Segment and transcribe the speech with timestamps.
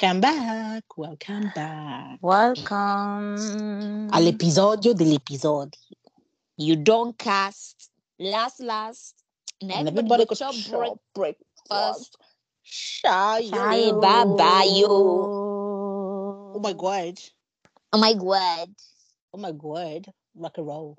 [0.00, 2.18] Welcome back, welcome back.
[2.22, 4.08] Welcome.
[4.10, 5.76] All'episodio degli episodi.
[6.56, 9.14] You don't cast last last.
[9.60, 11.44] And And everybody everybody got got your short breakfast.
[11.68, 12.16] breakfast.
[12.62, 13.50] Shy.
[13.50, 14.86] Bye bye you.
[14.88, 17.18] Oh my god.
[17.92, 18.70] Oh my god.
[19.34, 20.06] Oh my god.
[20.34, 20.96] Rock and roll.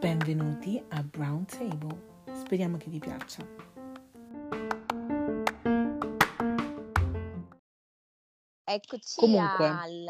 [0.00, 1.98] Benvenuti a Brown Table.
[2.50, 3.46] Speriamo che vi piaccia.
[8.64, 9.66] Eccoci Comunque.
[9.66, 10.06] al,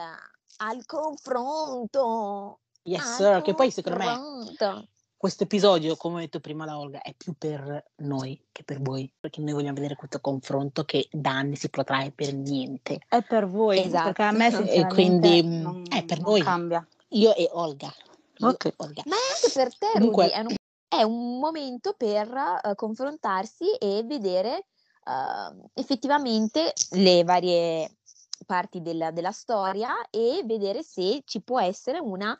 [0.56, 2.60] al confronto.
[2.84, 3.42] Yes, al sir.
[3.42, 7.90] Che poi secondo me questo episodio, come ho detto prima la Olga, è più per
[7.96, 9.12] noi che per voi.
[9.20, 13.00] Perché noi vogliamo vedere questo confronto che da anni si protrae per niente.
[13.06, 14.04] È per voi, Esatto.
[14.04, 16.40] perché a me E quindi, non, è per non noi.
[16.42, 16.86] cambia.
[17.08, 17.92] Io e Olga.
[18.38, 18.64] Io Ok.
[18.64, 19.02] e Olga.
[19.04, 20.54] Ma è anche per te, Comunque- Rudy, è un,
[20.90, 24.66] è un momento per eh, confrontarsi e vedere
[25.04, 27.98] eh, effettivamente le varie
[28.44, 32.36] parti della, della storia e vedere se ci può essere una,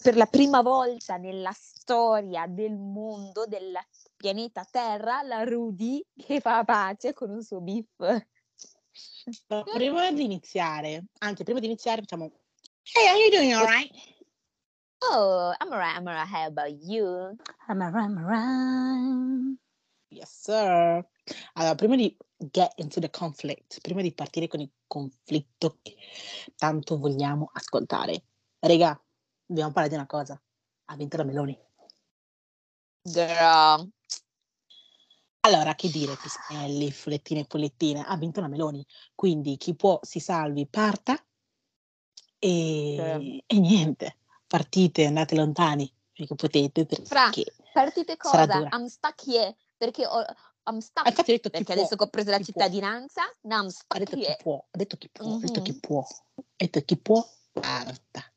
[0.00, 3.76] per la prima volta nella storia del mondo, del
[4.16, 8.26] pianeta Terra, la Rudy che fa pace con un suo beef.
[9.48, 12.30] Ma prima di iniziare, anzi, prima di iniziare facciamo
[12.94, 13.90] Hey, are you doing alright?
[15.02, 17.36] Oh, I'm alright, I'm alright, how about you?
[17.68, 19.58] I'm a ram, ram.
[20.08, 21.06] Yes, sir.
[21.54, 25.96] Allora, prima di get into the conflict, prima di partire con il conflitto che
[26.56, 28.24] tanto vogliamo ascoltare,
[28.60, 28.98] raga,
[29.44, 30.40] dobbiamo parlare di una cosa.
[30.86, 31.58] Ha vinto la Meloni.
[33.02, 33.90] Girl.
[35.40, 38.84] Allora, che dire, Pispelli, follettine e follettine, ha vinto la Meloni.
[39.14, 41.16] Quindi chi può si salvi, parta
[42.38, 47.52] e, e niente, partite, andate lontani finché potete Fra, perché...
[47.72, 48.68] Partite Sarà cosa?
[48.76, 50.24] I'm stuck here perché ho,
[50.64, 52.44] I'm stuck Ah, infatti ho detto perché può, adesso che ho preso la può.
[52.46, 55.72] cittadinanza, now I'm Ha stuck detto chi può, ha detto chi può, ha detto chi
[55.74, 58.32] può, ha detto chi può, parta.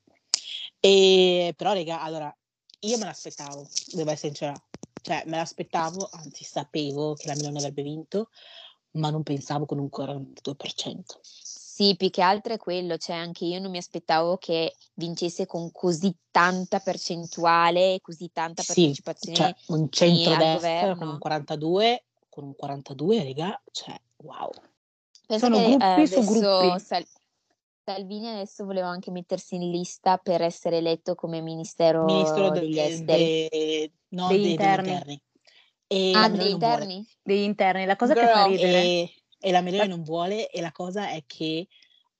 [0.80, 2.38] E però, raga, allora,
[2.82, 4.64] io me l'aspettavo, devo essere sincera.
[5.02, 8.30] Cioè, me l'aspettavo, anzi sapevo che la Milano avrebbe vinto,
[8.92, 11.20] ma non pensavo con un 42%.
[11.80, 15.72] Sì, più che altro è quello, cioè anche io non mi aspettavo che vincesse con
[15.72, 19.38] così tanta percentuale, così tanta Sì, partecipazione.
[19.38, 24.50] cioè, un centrodestra con un 42, con un 42, raga, cioè, wow.
[25.26, 26.80] Penso Sono che gruppi eh, su adesso gruppi.
[26.84, 27.08] Sal-
[27.86, 32.78] Salvini adesso voleva anche mettersi in lista per essere eletto come ministero Ministro de- degli
[32.78, 33.24] esteri.
[33.24, 34.92] de- no, Degli de- degli interni.
[34.92, 35.22] interni.
[35.88, 36.74] E Ah, degli non vuole.
[36.74, 37.08] interni?
[37.22, 37.86] Degli interni.
[37.86, 38.50] La cosa che fa Girl.
[38.50, 38.82] ridere...
[38.84, 41.68] E, e la Meloni non vuole e la cosa è che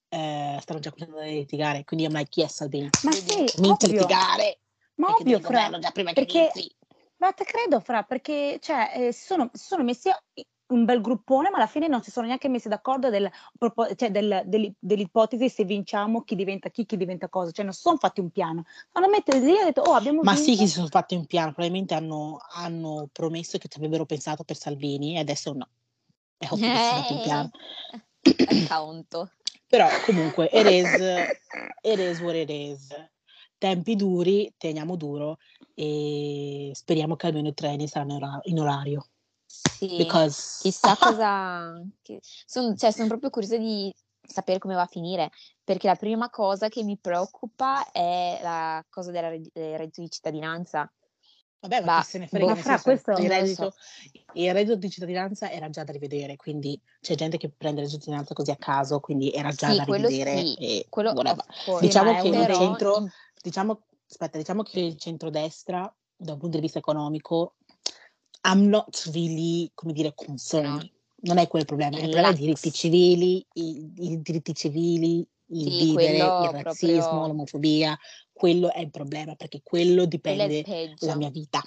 [0.08, 3.88] eh, stanno già cominciando a litigare, quindi I'm like, yes Salvini, Ma sì, comincia a
[3.88, 4.00] ovvio.
[4.00, 4.58] litigare
[4.96, 5.78] Ma ovvio, Fra.
[5.78, 6.38] già prima che Perché...
[6.38, 6.74] inizi.
[7.18, 10.08] Ma te credo, Fra, perché cioè, eh, si sono, sono messi
[10.68, 13.30] un bel gruppone, ma alla fine non si sono neanche messi d'accordo del,
[13.96, 17.50] cioè, del- dell'i- dell'ipotesi se vinciamo chi diventa chi, chi diventa cosa.
[17.50, 18.64] Cioè, non sono fatti un piano.
[18.92, 20.62] Hanno messo lì e hanno detto, oh, abbiamo Ma sì, vinto.
[20.62, 24.56] che si sono fatti un piano, probabilmente hanno, hanno promesso che ci avrebbero pensato per
[24.56, 25.68] Salvini e adesso no.
[26.42, 27.50] E hope che fatto un piano.
[28.46, 29.32] Acconto.
[29.66, 30.98] Però comunque, it is,
[31.82, 32.88] it is what it is.
[33.58, 35.36] Tempi duri, teniamo duro
[35.74, 39.06] e speriamo che almeno i treni saranno in ora- in orario.
[39.44, 41.78] Sì, Because chissà cosa...
[42.46, 43.94] Sono, cioè, sono proprio curiosa di
[44.26, 45.30] sapere come va a finire,
[45.62, 50.90] perché la prima cosa che mi preoccupa è la cosa del reddito di cittadinanza.
[51.60, 53.74] Vabbè, ma Bah, chi se ne frega, boh, senso, questo il reddito,
[54.32, 57.96] il reddito di cittadinanza era già da rivedere, quindi c'è gente che prende il reddito
[57.96, 61.12] di cittadinanza così a caso, quindi era già Sì, da quello rivedere sì, e quello
[61.12, 63.08] course, Diciamo ma è che uno il però centro,
[63.42, 67.56] diciamo, aspetta, diciamo che il centrodestra, da un punto di vista economico,
[68.42, 70.90] I'm not really, come dire, concerned.
[71.22, 74.54] Non è quel il problema, il Il problema è i diritti civili, i, i diritti
[74.54, 77.98] civili, il Sì, vivere, il razzismo, proprio- l'omofobia,
[78.32, 81.06] quello è il problema, perché quello dipende il peggio.
[81.06, 81.62] la mia vita.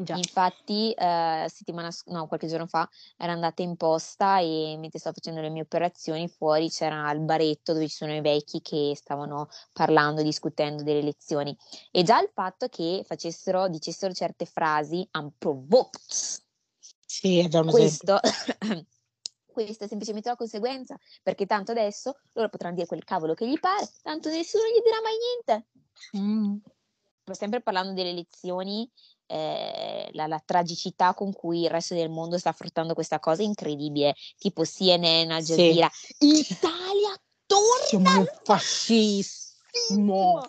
[0.00, 0.14] Già.
[0.14, 5.40] Infatti, eh, settimana, no, qualche giorno fa ero andata in posta e mentre stavo facendo
[5.40, 10.22] le mie operazioni fuori c'era il baretto dove ci sono i vecchi che stavano parlando,
[10.22, 11.56] discutendo delle lezioni.
[11.90, 16.00] E già il fatto che facessero, dicessero certe frasi, I'm provoked.
[17.04, 17.70] Sì, è già un.
[17.70, 18.20] Questo,
[19.64, 23.58] questa è semplicemente la conseguenza, perché tanto adesso loro potranno dire quel cavolo che gli
[23.58, 25.66] pare, tanto nessuno gli dirà mai niente.
[26.16, 26.58] Mm.
[27.32, 28.88] sempre parlando delle elezioni,
[29.26, 33.46] eh, la, la tragicità con cui il resto del mondo sta affrontando questa cosa è
[33.46, 34.14] incredibile.
[34.38, 35.54] Tipo CNN, Al Sì.
[35.54, 40.40] Jazeera, Italia torna Siamo al fascismo.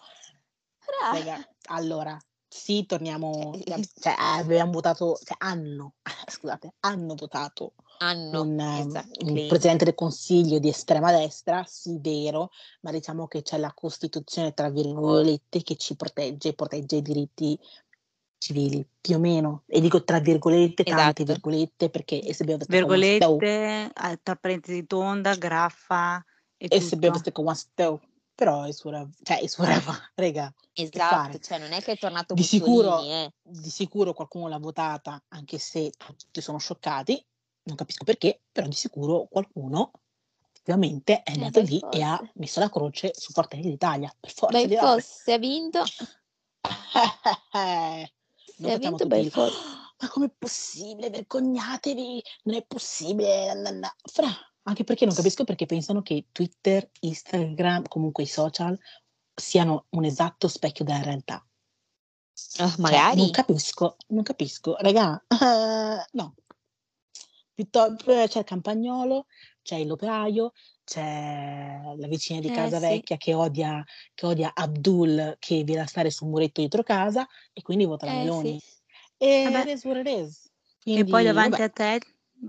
[1.01, 2.17] Raga, allora,
[2.47, 3.57] sì, torniamo,
[3.99, 5.95] cioè abbiamo votato, cioè hanno,
[6.27, 12.49] scusate, hanno votato Hanno, un, ehm, un presidente del consiglio di estrema destra, sì, vero,
[12.81, 17.59] ma diciamo che c'è la Costituzione, tra virgolette, che ci protegge, protegge i diritti
[18.37, 19.63] civili, più o meno.
[19.67, 21.23] E dico tra virgolette, tante Esatto.
[21.25, 23.91] virgolette, perché se abbiamo stau, Virgolette,
[24.23, 26.23] tra parentesi tonda, graffa
[26.57, 27.29] e e se abbiamo tutto.
[27.29, 27.99] detto come stau,
[28.33, 29.73] però è sura, cioè è sura,
[30.15, 33.29] raga, Esatto, cioè non è che è tornato Di sicuro, eh.
[33.41, 37.21] di sicuro qualcuno l'ha votata, anche se tutti sono scioccati,
[37.69, 39.91] non capisco perché, però di sicuro qualcuno
[40.51, 42.31] effettivamente è Eh, andato lì e ha forse.
[42.35, 45.87] messo la croce su Fratelli d'Italia, per forza di forse ha vinto, Non
[46.63, 49.57] se ha facciamo vinto, il forse.
[49.57, 51.09] "Oh, ma com'è possibile?
[51.09, 53.53] Vergognatevi, non è possibile.
[53.53, 54.27] na, na, na." Fra,
[54.63, 58.77] anche perché non capisco perché pensano che Twitter, Instagram, comunque i social
[59.33, 61.35] siano un esatto specchio della realtà.
[61.35, 61.43] Ah,
[62.33, 63.31] Cioè, non magari.
[63.31, 64.75] capisco, non capisco.
[64.79, 66.35] Raga, eh, no.
[67.59, 69.25] Piuttosto c'è il campagnolo,
[69.61, 70.53] c'è l'operaio,
[70.85, 73.83] c'è la vicina di Eh casa sì, vecchia che odia,
[74.13, 78.13] che odia Abdul che viene a stare sul muretto dietro casa e quindi vota la
[78.13, 78.57] eh Meloni.
[78.57, 78.63] sì.
[79.17, 80.49] E Vabbè, it is what it is.
[80.85, 81.99] e poi Quindi, davanti vabbè, a te,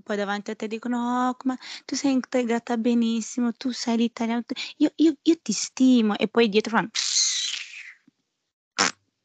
[0.04, 4.54] poi davanti a te dicono, oh, ma tu sei integrata benissimo, tu sei l'italiano, tu-
[4.76, 6.16] io, io- io ti stimo.
[6.18, 6.90] E poi dietro fanno,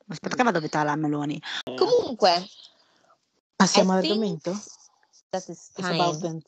[0.08, 1.40] aspetta che vado a vetare la Meloni.
[1.76, 2.48] Comunque, I
[3.56, 4.60] passiamo think all'argomento?
[5.36, 6.42] That it's It's about time.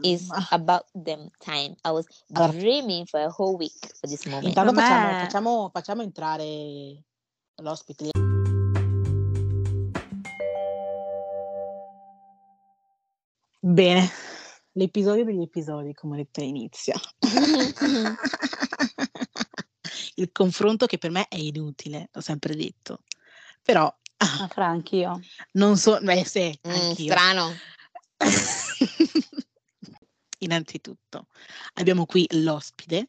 [0.02, 0.46] It's time.
[0.50, 1.76] about them time.
[1.84, 4.48] I was Allora, dreaming for a whole week for this moment.
[4.48, 7.04] intanto facciamo, facciamo, facciamo entrare
[7.56, 8.10] l'ospite.
[13.64, 14.10] Bene,
[14.72, 16.94] l'episodio degli episodi, come ho detto all'inizio.
[20.16, 23.02] Il confronto che per me è inutile, l'ho sempre detto.
[23.62, 23.84] Però
[24.18, 25.20] ah, fra, anch'io.
[25.52, 27.12] non so, beh sì, Mm, anch'io.
[27.12, 27.54] strano.
[30.38, 31.28] Innanzitutto
[31.74, 33.08] abbiamo qui l'ospite,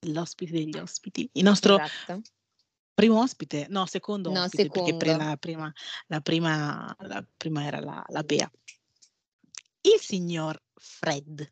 [0.00, 2.22] l'ospite degli ospiti, il nostro Esatto.
[2.92, 5.24] primo ospite, no, secondo No, ospite, perché secondo.
[5.24, 5.72] la prima,
[6.08, 8.50] la prima, la prima era la, la Bea.
[9.82, 11.50] Il signor Fred.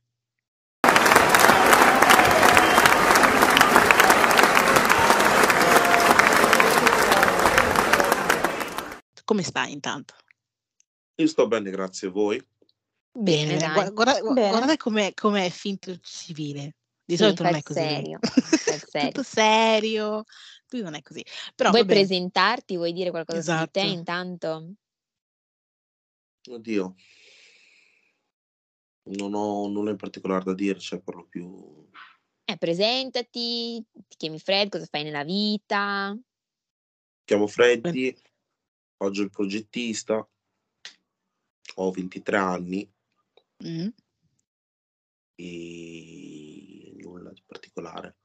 [9.24, 10.14] Come stai intanto?
[11.16, 12.44] Io sto bene, grazie a voi.
[13.16, 14.48] Bene, Bene, guarda, gu- Bene.
[14.48, 16.74] guardate com'è, com'è finto civile.
[17.04, 17.80] Di Sì, solito non è il così.
[17.80, 18.18] serio,
[18.92, 19.06] il.
[19.06, 20.24] Tutto serio.
[20.70, 21.24] Lui non è così.
[21.54, 22.00] Però Vuoi va bene.
[22.00, 22.76] presentarti?
[22.76, 23.96] Vuoi dire qualcosa su di te Esatto.
[23.98, 24.72] intanto?
[26.50, 26.94] Oddio,
[29.04, 31.88] non ho nulla in particolare da dire, cioè per lo più...
[32.46, 36.12] Eh, presentati, ti chiami Fred, cosa fai nella vita?
[36.12, 36.22] Mi
[37.24, 38.14] chiamo Freddy,
[38.98, 40.28] oggi il progettista,
[41.76, 42.93] ho 23 anni
[43.62, 43.94] Mm.
[45.38, 48.16] e nulla di particolare.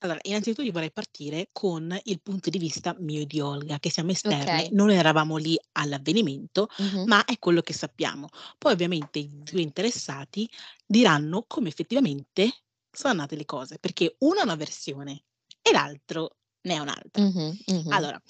[0.00, 3.88] Allora, innanzitutto io vorrei partire con il punto di vista mio e di Olga, che
[3.90, 4.72] siamo esterne, Ok.
[4.72, 7.06] non eravamo lì all'avvenimento, Mhm.
[7.06, 8.26] ma è quello che sappiamo.
[8.58, 10.48] Poi ovviamente i due interessati
[10.84, 15.22] diranno come effettivamente sono andate le cose, perché uno ha una versione
[15.62, 17.22] e l'altro ne ha un'altra.
[17.22, 17.94] Mhm, mhm.
[17.94, 18.20] Allora,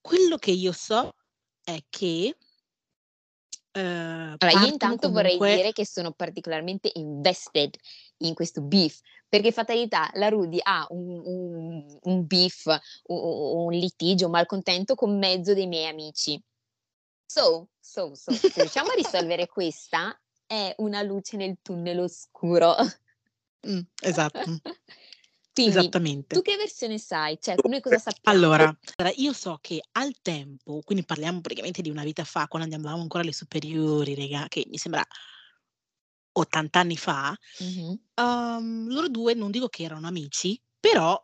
[0.00, 1.14] quello che io so
[1.62, 2.36] è che
[3.76, 7.74] eh, Allora, io intanto vorrei comunque dire che sono particolarmente invested
[8.18, 12.66] in questo beef, perché fatalità la Rudy ha un, un- un beef,
[13.06, 13.18] un,
[13.66, 16.40] un litigio, un malcontento con mezzo dei miei amici.
[17.26, 22.76] So, so, so, se riusciamo a risolvere questa, è una luce nel tunnel oscuro.
[23.66, 24.38] Mm, esatto,
[25.56, 26.32] Quindi, esattamente.
[26.32, 27.38] tu che versione sai?
[27.40, 28.74] Cioè, noi cosa sappiamo?
[28.96, 33.02] Allora, io so che al tempo, quindi parliamo praticamente di una vita fa, quando andavamo
[33.02, 35.04] ancora alle superiori, raga, che mi sembra
[36.36, 38.04] 80 anni fa, Mhm.
[38.16, 41.20] Uhm, loro 2 non dico che erano amici, però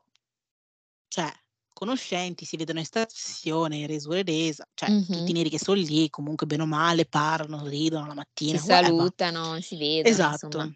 [1.13, 1.29] cioè
[1.73, 5.33] conoscenti, si vedono in stazione, resure resa, cioè tutti Mhm.
[5.33, 9.11] neri che son lì, comunque bene o male parlano, ridono la Si mattina, whatever.
[9.19, 10.67] salutano, si vedono, insomma.
[10.67, 10.75] Esatto,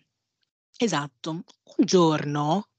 [0.79, 1.31] esatto.
[1.33, 1.45] Un
[1.87, 2.71] giorno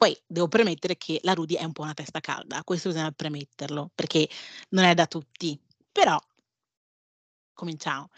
[0.00, 3.90] poi devo premettere che la Rudy è un po' una testa calda, questo bisogna premetterlo,
[3.94, 4.26] perché
[4.70, 5.60] non è da tutti.
[5.92, 6.18] Però
[7.52, 8.08] cominciamo.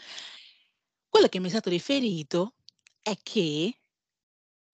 [1.08, 2.54] Quello che mi è stato riferito
[3.02, 3.80] è che,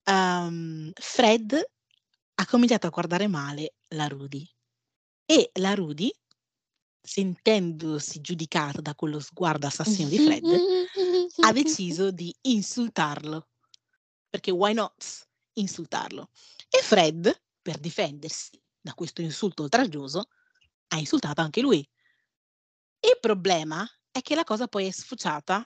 [0.05, 1.69] uhm, Fred
[2.35, 4.47] ha cominciato a guardare male la Rudy
[5.25, 6.13] e la Rudy,
[7.01, 10.45] sentendosi giudicata da quello sguardo assassino di Fred,
[11.39, 13.47] ha deciso di insultarlo.
[14.29, 16.29] Perché why not insultarlo?
[16.69, 20.27] E Fred, per difendersi da questo insulto oltraggioso,
[20.89, 21.87] ha insultato anche lui.
[23.01, 25.65] Il problema è che la cosa poi è sfociata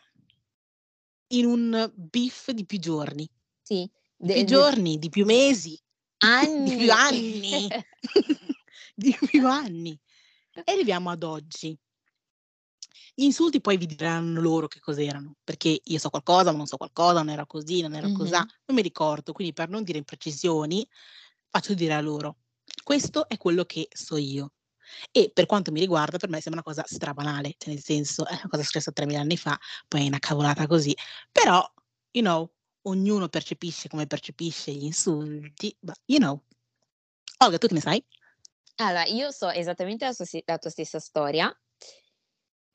[1.33, 3.29] in un beef di più giorni,
[3.62, 5.79] Sì, di de- più de- giorni, di più mesi,
[6.19, 6.69] anni.
[6.69, 7.67] di più anni,
[8.95, 10.00] di più anni.
[10.65, 11.75] E arriviamo ad oggi.
[13.15, 16.77] Gli insulti poi vi diranno loro che cos'erano, perché io so qualcosa, ma non so
[16.77, 18.48] qualcosa, non era così, non era cosà, Mhm.
[18.65, 20.88] non mi ricordo, quindi per non dire imprecisioni
[21.50, 22.38] faccio dire a loro.
[22.84, 24.53] Questo è quello che so io.
[25.12, 28.34] E per quanto mi riguarda, per me sembra una cosa strabanale, cioè nel senso è
[28.34, 30.96] una cosa successa 3000 anni fa, poi è una cavolata così.
[31.32, 31.63] Però,
[32.12, 32.51] you know,
[32.84, 36.43] ognuno percepisce come percepisce gli insulti, but you know.
[37.39, 38.03] Olga, tu che ne sai?
[38.77, 41.55] Allora, io so esattamente la, sua la tua stessa storia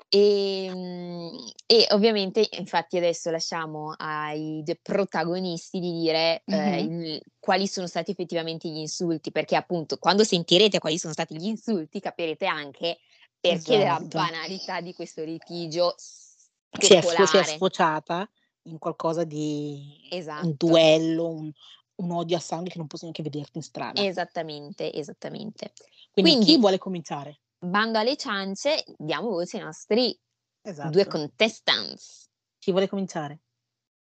[0.08, 1.36] e, mm,
[1.66, 7.02] e ovviamente, infatti, adesso lasciamo ai protagonisti di dire eh, Mhm.
[7.02, 11.46] il- quali sono stati effettivamente gli insulti, perché appunto quando sentirete quali sono stati gli
[11.46, 12.98] insulti capirete anche
[13.40, 14.06] perché Esatto.
[14.18, 18.28] banalità di questo litigio Si è, si è sfociata
[18.62, 20.54] in qualcosa di un Esatto.
[20.58, 21.52] duello, un,
[21.96, 24.02] un odio a sangue che non posso neanche vederti in strada.
[24.02, 25.72] Esattamente, esattamente.
[26.10, 27.40] Quindi, chi Quindi, vuole cominciare?
[27.58, 30.18] Bando alle ciance, diamo voce ai nostri
[30.62, 31.08] due Esatto.
[31.08, 32.30] contestants.
[32.58, 33.40] Chi vuole cominciare?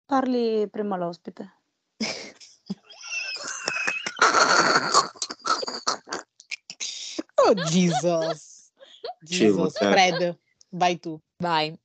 [0.05, 1.57] Parli prima l'ospite.
[7.35, 8.71] Oh Jesus!
[9.21, 11.19] Jesus, cioè, Fred, vai tu.
[11.37, 11.77] Vai.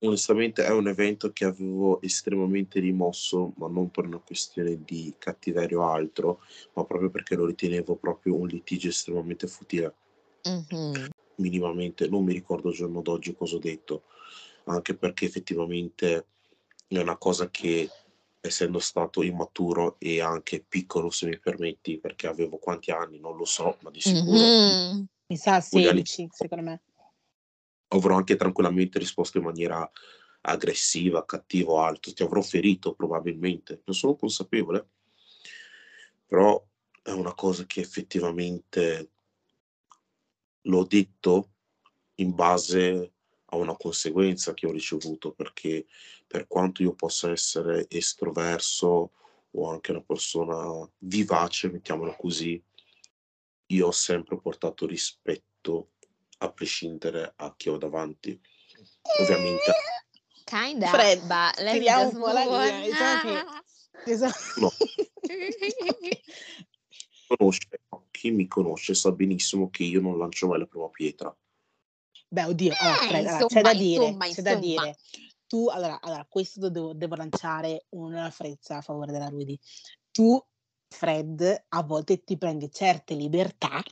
[0.00, 5.78] onestamente è un evento che avevo estremamente rimosso, ma non per una questione di cattiveria
[5.78, 6.40] o altro,
[6.74, 9.94] ma proprio perché lo ritenevo proprio un litigio estremamente futile.
[10.46, 11.08] Mhm.
[11.36, 14.04] Minimamente, non mi ricordo il giorno d'oggi cosa ho detto,
[14.64, 16.26] anche perché effettivamente
[16.88, 17.90] è una cosa che,
[18.40, 23.44] essendo stato immaturo e anche piccolo, se mi permetti, perché avevo quanti anni, non lo
[23.44, 25.06] so, ma di sicuro Mhm.
[25.28, 26.80] Mi sa Quegli anni- 16, secondo me.
[27.88, 29.88] avrò anche tranquillamente risposto in maniera
[30.42, 34.88] aggressiva, cattiva o altro, ti avrò ferito probabilmente, ne sono consapevole,
[36.26, 36.64] però
[37.02, 39.10] è una cosa che effettivamente
[40.66, 41.50] l'ho detto
[42.16, 43.12] in base
[43.46, 45.86] a una conseguenza che ho ricevuto, perché
[46.26, 49.12] per quanto io possa essere estroverso
[49.50, 52.62] o anche una persona vivace, mettiamola così,
[53.68, 55.92] io ho sempre portato rispetto
[56.38, 58.38] a prescindere a chi ho davanti.
[59.20, 59.72] Ovviamente
[60.44, 62.70] Kinda, Fred, but let's just move on.
[63.20, 63.44] che-
[64.12, 64.60] Esatto.
[64.60, 64.70] No.
[67.26, 67.68] conosce,
[68.10, 71.36] chi mi conosce sa benissimo che io non lancio mai la prima pietra.
[72.28, 74.82] Beh, oddio, allora, Eh, Fred, allora, c'è insomma, da dire, insomma, c'è da insomma.
[74.82, 74.96] dire.
[75.46, 79.58] Tu, allora, allora questo devo, devo lanciare una frezza a favore della Rudy.
[80.10, 80.44] Tu,
[80.88, 83.82] Fred, a volte ti prendi certe libertà,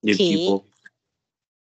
[0.00, 0.66] Del Che- tipo,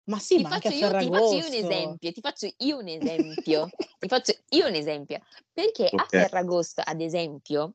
[0.04, 2.78] ma sì, Ti ma faccio, a io, ti faccio io un esempio, ti faccio io
[2.78, 5.20] un esempio, ti faccio io un esempio,
[5.52, 6.08] perché a Ok.
[6.08, 7.74] Ferragosto, ad esempio,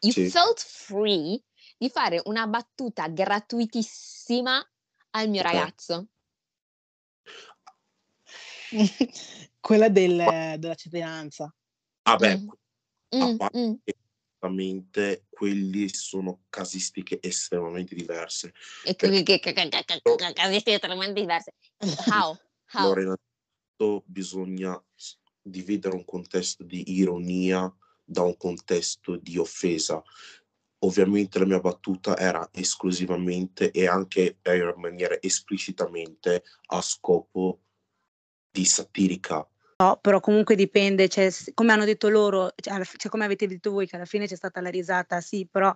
[0.00, 0.30] you Sì.
[0.30, 1.42] felt free
[1.82, 4.64] di fare una battuta gratuitissima
[5.14, 6.06] al mio ragazzo.
[9.58, 11.52] Quella del- della cittadinanza.
[12.02, 12.36] ah beh,
[13.14, 13.20] Mm.
[13.20, 13.72] a Mm, parte mm.
[13.84, 13.94] che
[14.38, 18.54] esattamente quelli sono casistiche estremamente diverse.
[18.84, 21.52] E Perché- che, che, che, che, che, che, che, casistiche totalmente diverse.
[22.06, 22.38] How?
[22.72, 22.92] How?
[22.92, 23.16] Allora,
[24.06, 24.80] bisogna
[25.42, 27.70] dividere un contesto di ironia
[28.04, 30.02] da un contesto di offesa.
[30.84, 37.60] Ovviamente la mia battuta era esclusivamente e anche in maniera esplicitamente a scopo
[38.50, 39.46] di satirica.
[39.82, 43.88] No, però comunque dipende, cioè, come hanno detto loro, cioè, cioè, come avete detto voi,
[43.88, 45.74] che alla fine c'è stata la risata, sì, però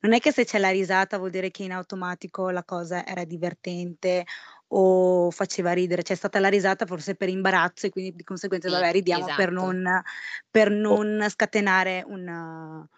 [0.00, 3.24] non è che se c'è la risata vuol dire che in automatico la cosa era
[3.24, 4.24] divertente
[4.68, 8.74] o faceva ridere, c'è stata la risata forse per imbarazzo e quindi di conseguenza, Sì,
[8.74, 9.50] vabbè, ridiamo per esatto.
[9.50, 10.02] non,
[10.48, 12.88] per non scatenare una,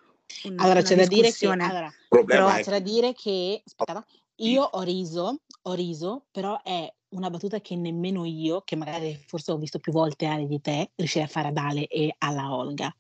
[0.44, 1.92] un- Allora, una c'è da dire che, allora,
[2.24, 4.04] però è c'è da dire che, aspetta,
[4.36, 9.52] io ho riso, ho riso, però è una battuta che nemmeno io, che magari forse
[9.52, 12.94] ho visto più volte Ale di te, riuscirei a fare ad Ale e alla Olga,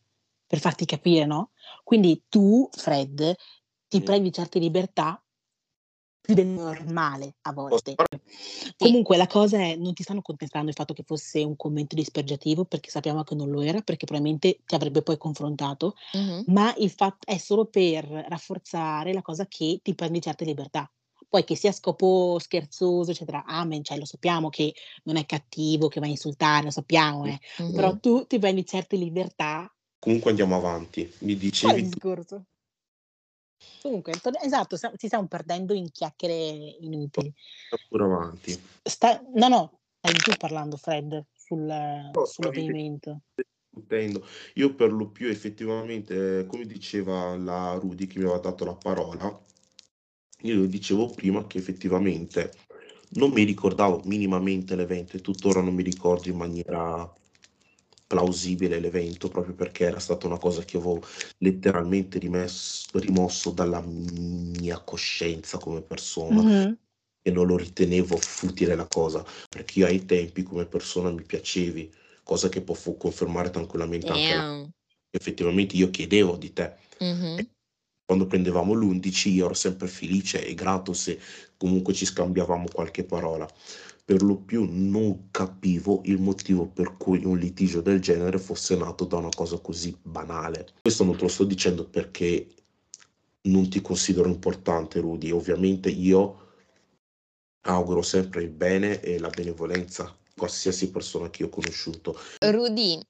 [0.46, 1.50] per farti capire, no?
[1.84, 3.34] Quindi tu, Fred,
[3.88, 4.04] ti Mm.
[4.04, 5.22] prendi certe libertà
[6.30, 7.94] più del normale a volte.
[7.96, 8.08] Posso
[8.76, 12.64] Comunque la cosa è, non ti stanno contestando il fatto che fosse un commento dispregiativo,
[12.64, 16.44] perché sappiamo che non lo era, perché probabilmente ti avrebbe poi confrontato, Mhm.
[16.46, 20.90] ma il fatto è solo per rafforzare la cosa che ti prendi certe libertà.
[21.28, 25.88] Poi che sia a scopo scherzoso, eccetera, amen, cioè lo sappiamo che non è cattivo,
[25.88, 27.38] che va a insultare, lo sappiamo, eh.
[27.58, 27.72] Mhm.
[27.74, 29.72] però tu ti prendi certe libertà.
[29.98, 31.12] Comunque andiamo avanti.
[31.20, 32.44] Mi dicevi tu discorso?
[33.82, 37.32] Comunque, to- esatto, ci stiamo perdendo in chiacchiere inutili.
[37.88, 38.60] Pure avanti.
[38.82, 43.22] Sta- no, no, stai tu parlando, Fred, sul, No, sull'avvenimento.
[44.54, 48.74] Io per lo più effettivamente, eh, come diceva la Rudy che mi aveva dato la
[48.74, 49.44] parola,
[50.42, 52.52] io dicevo prima che effettivamente
[53.10, 57.10] non mi ricordavo minimamente l'evento e tuttora non mi ricordo in maniera
[58.10, 61.00] plausibile l'evento proprio perché era stata una cosa che avevo
[61.38, 66.76] letteralmente rimesso- rimosso dalla mia coscienza come persona Mhm.
[67.22, 71.92] e non lo ritenevo futile la cosa perché io ai tempi come persona mi piacevi
[72.24, 74.68] cosa che può fu- confermare tranquillamente anche la- Damn.
[75.10, 77.48] effettivamente io chiedevo di te Mhm.
[78.06, 81.20] quando prendevamo l'11 io ero sempre felice e grato se
[81.56, 83.48] comunque ci scambiavamo qualche parola.
[84.10, 89.04] Per lo più non capivo il motivo per cui un litigio del genere fosse nato
[89.04, 90.66] da una cosa così banale.
[90.82, 92.48] Questo non te lo sto dicendo perché
[93.42, 95.30] non ti considero importante, Rudy.
[95.30, 96.54] Ovviamente io
[97.66, 102.18] auguro sempre il bene e la benevolenza a qualsiasi persona che io ho conosciuto.
[102.40, 103.00] Rudy,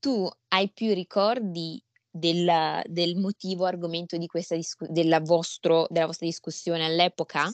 [0.00, 6.26] tu hai più ricordi del, del motivo argomento di questa discu- della, vostro- della vostra
[6.26, 7.48] discussione all'epoca?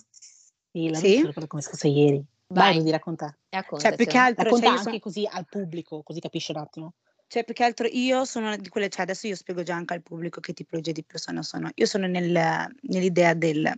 [0.72, 1.22] Sì, la Sì.
[1.46, 2.32] come scusa ieri.
[2.48, 3.36] Vai, Vai, Rudy, racconta.
[3.48, 3.78] raccontacelo.
[3.78, 6.58] Cioè, più che altro, Racconta cioè, io, anche sono, così al pubblico, così capisce un
[6.58, 6.94] attimo.
[7.26, 10.02] cioè, più che altro io sono di quelle, cioè adesso io spiego già anche al
[10.02, 11.70] pubblico che tipologia di persona sono.
[11.74, 13.72] Io sono nel- nell'idea del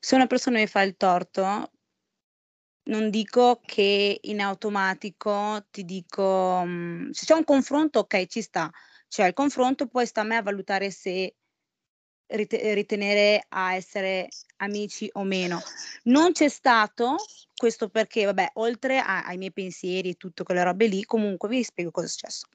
[0.00, 1.70] se una persona mi fa il torto,
[2.84, 8.70] non dico che in automatico ti dico, mm, se c'è un confronto, ok, ci sta,
[9.08, 11.36] c'è il confronto, poi sta a me a valutare se
[12.30, 15.60] rite- ritenere a essere amici o meno.
[16.04, 17.16] Non c'è stato,
[17.54, 21.62] questo perché, vabbè, oltre a- ai miei pensieri e tutte quelle robe lì, comunque vi
[21.62, 22.46] spiego cosa è successo.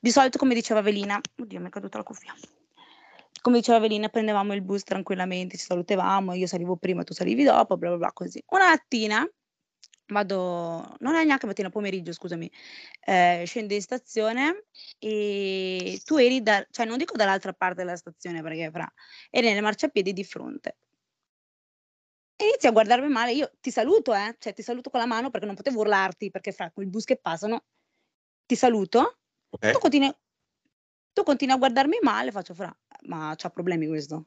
[0.00, 2.34] Di solito, come diceva Velina, oddio, mi è caduta la cuffia.
[3.42, 7.76] Come diceva Velina, prendevamo il bus tranquillamente, ci salutavamo, io salivo prima, tu salivi dopo,
[7.76, 8.42] bla bla bla, così.
[8.48, 9.26] Una mattina
[10.10, 12.50] vado, non è neanche mattina, pomeriggio, scusami,
[13.06, 14.66] eh, scendo in stazione
[14.98, 18.90] e tu eri, da, cioè non dico dall'altra parte della stazione perché fra,
[19.30, 20.76] eri nelle marciapiedi di fronte.
[22.36, 25.30] E inizi a guardarmi male, io ti saluto, eh, cioè ti saluto con la mano
[25.30, 27.64] perché non potevo urlarti perché fra quei bus che passano,
[28.46, 29.18] ti saluto,
[29.50, 29.70] Ok?
[29.72, 30.14] tu continui,
[31.12, 34.26] tu continui a guardarmi male, faccio fra, ma c'ha problemi questo?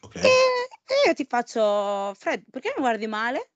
[0.00, 0.16] Ok?
[0.16, 3.50] E, e io ti faccio, Fred, perché mi guardi male?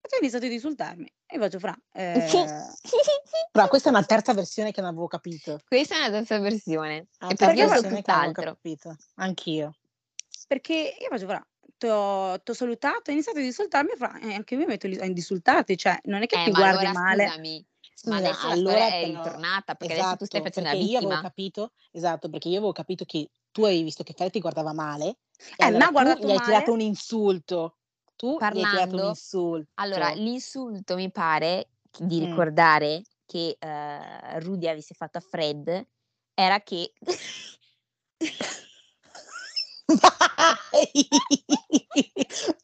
[0.00, 1.12] Tu hai iniziato ad insultarmi.
[1.26, 2.26] E io faccio, fra, eh,
[3.52, 5.60] Però questa è una terza versione che non avevo capito.
[5.66, 7.06] Questa è una terza versione.
[7.20, 8.42] Una E perché io tutt'altro.
[8.54, 8.96] capito.
[9.16, 9.74] Anch'io.
[10.48, 14.54] perché io faccio, fra, ti ho, t'ho salutato, hai iniziato ad insultarmi, fra, e anche
[14.54, 16.92] io mi metto lì a insultarti, cioè non è che Eh, ti ma guardi allora
[16.92, 17.24] male.
[17.26, 17.66] scusami,
[18.06, 20.90] ma adesso la allora è però- ritornata perché esatto, adesso tu stai facendo la perché
[20.90, 21.28] io avevo vittima.
[21.28, 25.06] capito, esatto, perché io avevo capito che tu avevi visto che Fred ti guardava male
[25.06, 25.16] e
[25.58, 27.76] Eh, allora mi ha tu guardato gli hai tirato un insulto.
[28.20, 29.14] Tu Parlando-.
[29.76, 32.24] Allora, l'insulto mi pare di Mm.
[32.24, 35.86] ricordare che eh, Rudy avesse fatto a Fred
[36.34, 36.92] era che
[39.88, 41.08] Vai!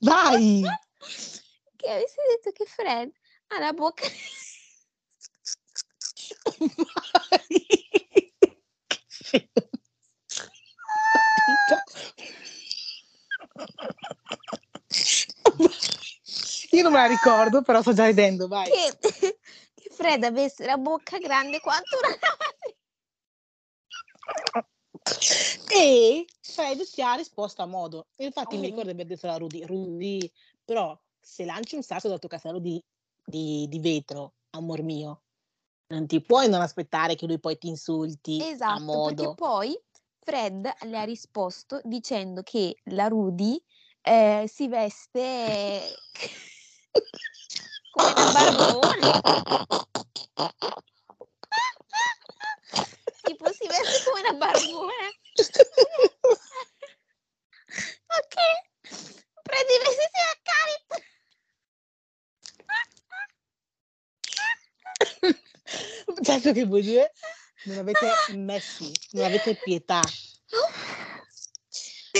[0.00, 0.62] Vai!
[1.76, 3.10] che avesse detto che Fred
[3.48, 4.04] ha la bocca
[6.60, 7.66] Vai!
[11.64, 11.76] Che.
[16.70, 18.70] Io non me la ricordo, però sto già ridendo, vai.
[18.70, 18.98] che,
[19.74, 22.16] che Fred avesse la bocca grande quanto una
[25.68, 28.06] E Fred ci ha risposto a modo.
[28.16, 28.66] Infatti mi Oh.
[28.70, 30.30] ricordo di aver detto a Rudy, Rudy,
[30.64, 32.82] però se lanci un sasso dal tuo castello di,
[33.24, 35.22] di- di vetro, amor mio,
[35.88, 39.34] non ti puoi non aspettare che lui poi ti insulti a Esatto, perché modo.
[39.34, 39.78] poi
[40.18, 43.62] Fred le ha risposto dicendo che la Rudy
[44.06, 45.96] eh, si veste
[47.90, 49.20] come una barbona.
[53.22, 55.08] tipo si veste come una barbona.
[58.06, 58.36] ok,
[59.42, 60.94] prendi i vestiti a carico.
[66.22, 67.12] Certo che voi due
[67.64, 70.00] non avete messi, non avete pietà.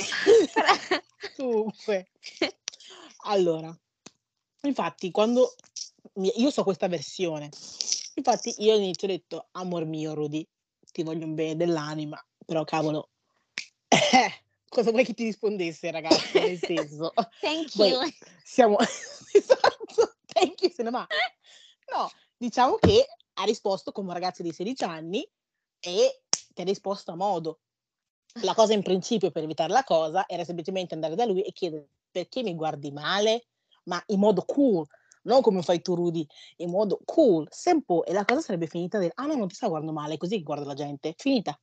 [1.37, 2.11] Comunque,
[3.25, 3.77] allora,
[4.63, 5.55] infatti, quando
[6.15, 7.49] io so questa versione,
[8.15, 10.47] infatti io all'inizio ho detto, amor mio, Rudy,
[10.93, 13.11] ti voglio un bene dell'anima, però cavolo,
[13.89, 16.39] eh, cosa vuoi che ti rispondesse, ragazzi?
[16.39, 18.01] Nel senso, Thank Poi- you.
[18.43, 18.79] siamo,
[19.33, 21.07] esatto, thank you, se ne va.
[21.93, 25.29] No, diciamo che ha risposto come un ragazzo di 16 anni
[25.81, 26.23] e
[26.55, 27.61] ti ha risposto a modo.
[28.43, 31.89] La cosa in principio per evitare la cosa era semplicemente andare da lui e chiedere
[32.11, 33.47] perché mi guardi male,
[33.85, 34.87] ma in modo cool,
[35.23, 39.11] non come fai tu Rudy, in modo cool, semple, e la cosa sarebbe finita del,
[39.15, 41.59] ah no, non ti sta guardando male, così guarda la gente, finita.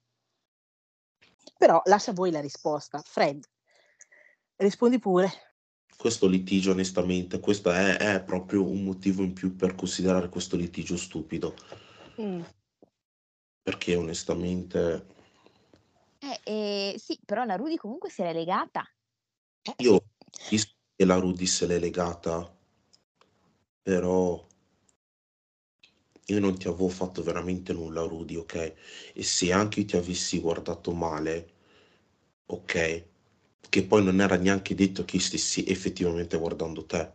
[1.58, 3.02] Però lascia a voi la risposta.
[3.04, 3.44] Fred,
[4.58, 5.32] rispondi pure.
[5.96, 10.98] Questo litigio, onestamente, questo è, è proprio un motivo in più per considerare questo litigio
[10.98, 11.54] stupido.
[12.20, 12.42] Mm.
[13.62, 15.06] Perché onestamente
[16.24, 18.82] Eh, eh, sì, però la Rudy comunque si era legata.
[19.62, 20.42] Eh, io sì.
[20.44, 22.58] capisco che la Rudy se l'è legata,
[23.82, 24.48] però
[26.28, 28.74] io non ti avevo fatto veramente nulla, Rudy, ok?
[29.14, 31.52] E se anche io ti avessi guardato male,
[32.46, 33.06] ok?
[33.70, 37.12] Che poi non era neanche detto che stessi effettivamente guardando te.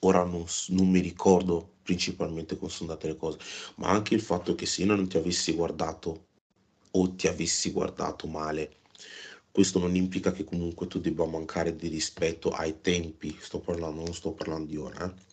[0.00, 3.38] Ora non, non mi ricordo principalmente come sono andate le cose,
[3.76, 6.28] ma anche il fatto che se io non ti avessi guardato
[6.92, 8.78] o ti avessi guardato male,
[9.52, 14.14] questo non implica che comunque tu debba mancare di rispetto ai tempi, sto parlando, non
[14.14, 15.28] sto parlando di ora, eh.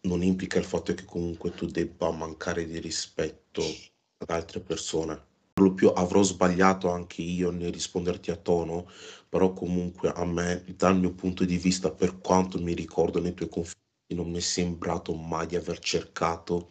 [0.00, 3.62] Non implica il fatto che comunque tu debba mancare di rispetto
[4.18, 5.20] ad altre persone.
[5.54, 8.88] Per lo più avrò sbagliato anche io nel risponderti a tono,
[9.28, 13.48] però comunque a me, dal mio punto di vista, per quanto mi ricordo nei tuoi
[13.48, 16.70] confronti, non mi è sembrato mai di aver cercato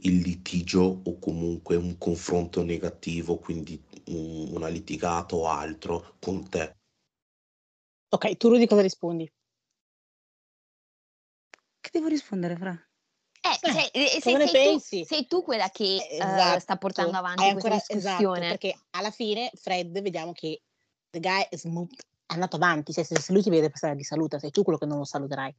[0.00, 6.76] il litigio o comunque un confronto negativo, quindi un- una litigata o altro con te.
[8.08, 9.30] Ok, tu Rudy cosa rispondi?
[11.80, 12.70] Che devo rispondere, Fra?
[13.40, 15.04] Eh, Eh, cioè, eh, cosa sei, ne sei tu, pensi?
[15.04, 16.76] sei tu quella che Eh, eh, sta esatto.
[16.78, 18.48] portando avanti Hai questa ancora- esatto, discussione.
[18.48, 20.62] perché alla fine Fred vediamo che
[21.10, 24.02] the guy is moved, è andato avanti, cioè se se lui ti vede passare di
[24.02, 25.54] saluta, sei tu quello che non lo saluterai.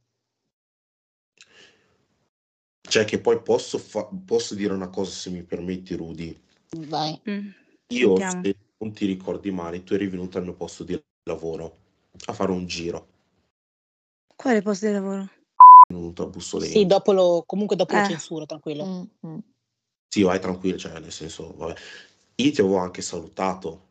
[2.88, 6.40] Cioè che poi posso, fa- posso dire una cosa se mi permetti, Rudy.
[6.86, 7.20] Vai.
[7.28, 7.48] Mm,
[7.88, 8.42] Io, sentiamo.
[8.42, 11.76] se non ti ricordi male, tu eri venuto al mio posto di lavoro
[12.26, 13.06] a fare un giro.
[14.34, 15.28] Quale posto di lavoro?
[15.88, 16.78] Venuto a Bussolento.
[16.78, 18.04] Sì, dopo lo, comunque dopo lo Eh.
[18.06, 18.84] censuro, tranquillo.
[18.84, 19.38] Mm, mm.
[20.08, 21.74] Sì, vai tranquillo, cioè nel senso, vabbè.
[22.36, 23.86] Io ti avevo anche salutato,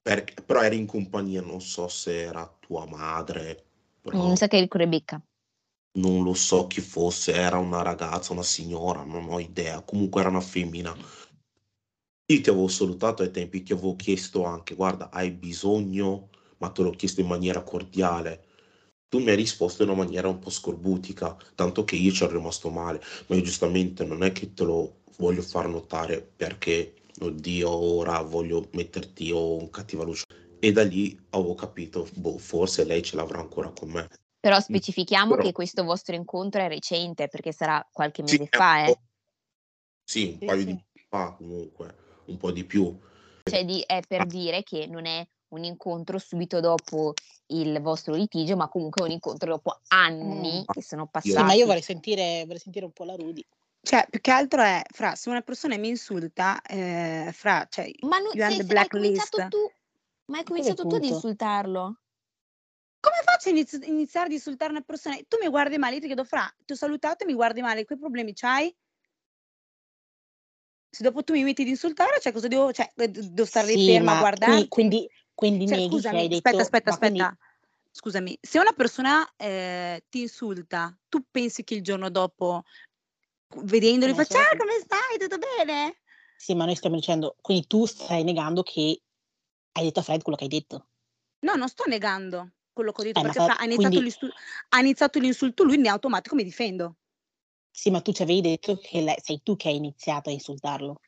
[0.00, 3.64] perché- però eri in compagnia, non so se era tua madre,
[4.00, 5.20] però Mi sa che eri con Rebecca.
[5.94, 10.30] Non lo so chi fosse, era una ragazza, una signora, non ho idea, comunque era
[10.30, 10.94] una femmina.
[12.32, 16.82] Io ti avevo salutato ai tempi, ti avevo chiesto anche, guarda, hai bisogno, ma te
[16.82, 18.44] l'ho chiesto in maniera cordiale.
[19.08, 22.34] Tu mi hai risposto in una maniera un po' scorbutica, tanto che io ci ero
[22.38, 27.70] rimasto male, ma io giustamente non è che te lo voglio far notare perché, oddio,
[27.70, 30.24] ora voglio metterti o un cattiva luce.
[30.58, 34.08] E da lì avevo capito, boh, forse lei ce l'avrà ancora con me.
[34.42, 38.56] Però specifichiamo Però- che questo vostro incontro è recente, perché sarà qualche Sì, mese è
[38.56, 38.98] fa, eh.
[40.02, 40.64] Sì, un Sì, paio sì.
[40.66, 42.98] di mesi fa comunque, un po' di più.
[43.44, 47.14] Cioè di- è per dire che non è un incontro subito dopo
[47.52, 50.72] il vostro litigio, ma comunque un incontro dopo anni Mm.
[50.72, 51.44] che sono Sì, passati.
[51.44, 53.46] ma io vorrei sentire, vorrei sentire un po' la Rudy.
[53.80, 58.18] Cioè, più che altro è, Fra, se una persona mi insulta, eh, Fra, cioè, Ma
[58.18, 59.48] non, you se, the se hai cominciato blacklist.
[59.50, 59.70] tu,
[60.32, 62.00] ma hai cominciato tu ad insultarlo.
[63.02, 65.16] Come faccio a inizi- iniziare ad insultare una persona?
[65.26, 67.84] Tu mi guardi male, io ti chiedo, Fra, ti ho salutato e mi guardi male,
[67.84, 68.72] che problemi c'hai?
[70.88, 73.76] Se dopo tu mi metti ad insultare, cioè cosa devo, cioè, eh, devo stare lì
[73.76, 74.68] Sì, ferma a ma guardarti?
[74.68, 76.36] quindi, quindi, Cioè, neghi scusami, detto...
[76.36, 77.46] aspetta, aspetta, ma quindi- aspetta.
[77.94, 82.62] Scusami, se una persona eh, ti insulta, tu pensi che il giorno dopo,
[83.64, 85.18] vedendoli, faccia, ah, come stai?
[85.18, 85.98] Tutto bene?
[86.36, 89.02] Sì, ma noi stiamo dicendo, quindi tu stai negando che
[89.72, 90.86] hai detto a Fred quello che hai detto.
[91.40, 94.14] No, non sto negando quello che ho detto, Eh, perché fa- ha, iniziato quindi-
[94.70, 96.96] ha iniziato l'insulto lui, in automatico mi difendo.
[97.70, 101.00] Sì, ma tu ci avevi detto che lei- sei tu che hai iniziato a insultarlo.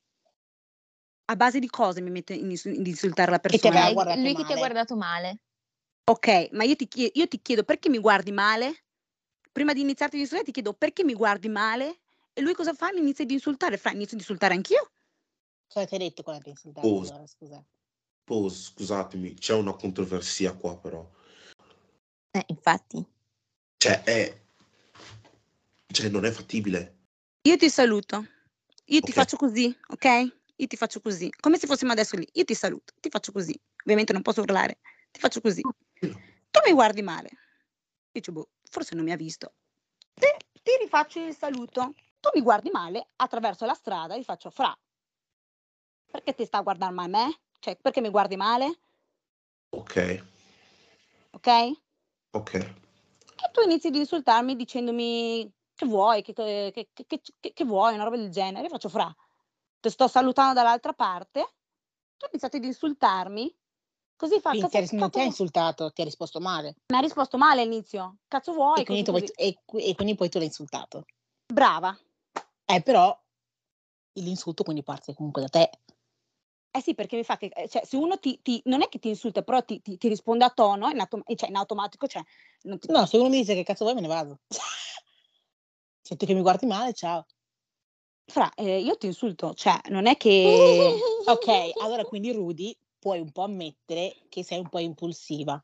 [1.27, 3.93] A base di cosa mi metto in, in insultare la Che ti persona?
[3.93, 4.59] guardato lui che ti ha male.
[4.59, 5.39] guardato male.
[6.05, 8.85] Ok, ma io ti, chie- io ti chiedo perché mi guardi male?
[9.51, 12.01] Prima di iniziarti ad insultare ti chiedo perché mi guardi male?
[12.35, 12.93] E lui cosa fa?
[12.93, 13.79] Mi inizia ad insultare.
[13.79, 14.91] Fra, inizio ad insultare anch'io?
[15.67, 16.87] Cosa ti hai detto quando ti hai insultato?
[16.87, 17.01] Oh.
[17.01, 17.65] allora, scusa.
[18.27, 21.09] Oh, scusatemi, c'è una controversia qua però.
[22.35, 23.05] Eh, infatti.
[23.77, 24.41] Cioè, è...
[25.87, 26.97] Cioè, non è fattibile.
[27.43, 28.27] Io ti saluto.
[28.87, 29.17] Io ti Ok.
[29.17, 30.05] faccio così, ok?
[30.57, 31.31] Io ti faccio così.
[31.39, 32.29] Come se fossimo adesso lì.
[32.33, 33.59] Io ti saluto, ti faccio così.
[33.83, 34.81] Ovviamente non posso urlare.
[35.13, 35.61] Ti faccio così.
[35.61, 37.31] Tu mi guardi male.
[38.11, 39.55] Dice, boh, forse non mi ha visto.
[40.15, 40.27] Ti,
[40.61, 41.95] ti rifaccio il saluto.
[42.19, 44.77] Tu mi guardi male attraverso la strada, gli faccio fra.
[46.11, 47.41] Perché ti sta a guardare male me?
[47.61, 48.81] Cioè, perché mi guardi male?
[49.71, 50.25] Ok,
[51.31, 51.83] Ok?
[52.35, 52.75] E ok.
[53.53, 58.31] tu inizi ad insultarmi dicendomi che vuoi, che, che- che- che- vuoi, una roba del
[58.31, 58.65] genere.
[58.65, 59.15] Io faccio fra.
[59.81, 61.41] Ti sto salutando dall'altra parte.
[62.17, 63.55] tu hai iniziato ad insultarmi,
[64.17, 64.51] così fa...
[64.51, 66.77] Quindi cazzo- ti ha- non ti ha cazzo- insultato, ti ha risposto male.
[66.87, 68.19] Mi ha risposto male all'inizio.
[68.29, 68.81] Cazzo vuoi?
[68.81, 69.49] E quindi, così, tu, così.
[69.85, 71.05] e, e quindi poi tu l'hai insultato.
[71.53, 71.97] Brava.
[72.65, 73.17] Eh, però
[74.15, 75.71] l'insulto quindi parte comunque da te.
[76.77, 78.99] Eh sì, perché mi fa che, eh, cioè, se uno ti, ti- non è che
[78.99, 82.21] ti insulta, però ti, ti- ti risponde a tono, in, autom- cioè, in automatico, cioè,
[82.63, 84.41] non ti- No, se uno mi dice che cazzo vuoi me ne vado.
[86.03, 87.27] Senti che mi guardi male, ciao.
[88.27, 90.99] Fra, eh, io ti insulto, cioè, non è che...
[91.27, 91.49] Ok,
[91.81, 95.63] allora quindi Rudy puoi un po' ammettere che sei un po' impulsiva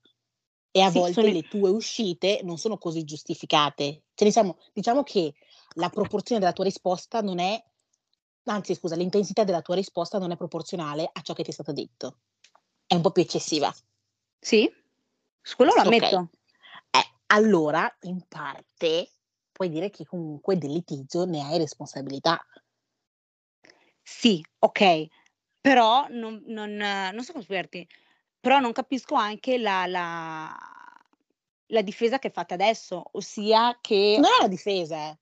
[0.70, 4.04] e a Sì, volte sono- le tue uscite non sono così giustificate.
[4.14, 5.34] Cioè, diciamo, diciamo che
[5.74, 7.62] la proporzione della tua risposta non è,
[8.52, 11.72] anzi scusa, l'intensità della tua risposta non è proporzionale a ciò che ti è stato
[11.72, 12.18] detto.
[12.86, 13.72] È un po' più eccessiva.
[14.38, 14.70] Sì?
[15.40, 16.30] Su quello lo ammetto.
[16.90, 19.10] Eh, allora, in parte,
[19.52, 22.44] puoi dire che comunque del litigio ne hai responsabilità.
[24.02, 25.06] Sì, ok,
[25.60, 27.86] però non, non, non so come spiegarti,
[28.40, 30.56] però non capisco anche la, la,
[31.66, 34.16] la difesa che fate adesso, ossia che...
[34.18, 35.18] Non è una difesa, eh,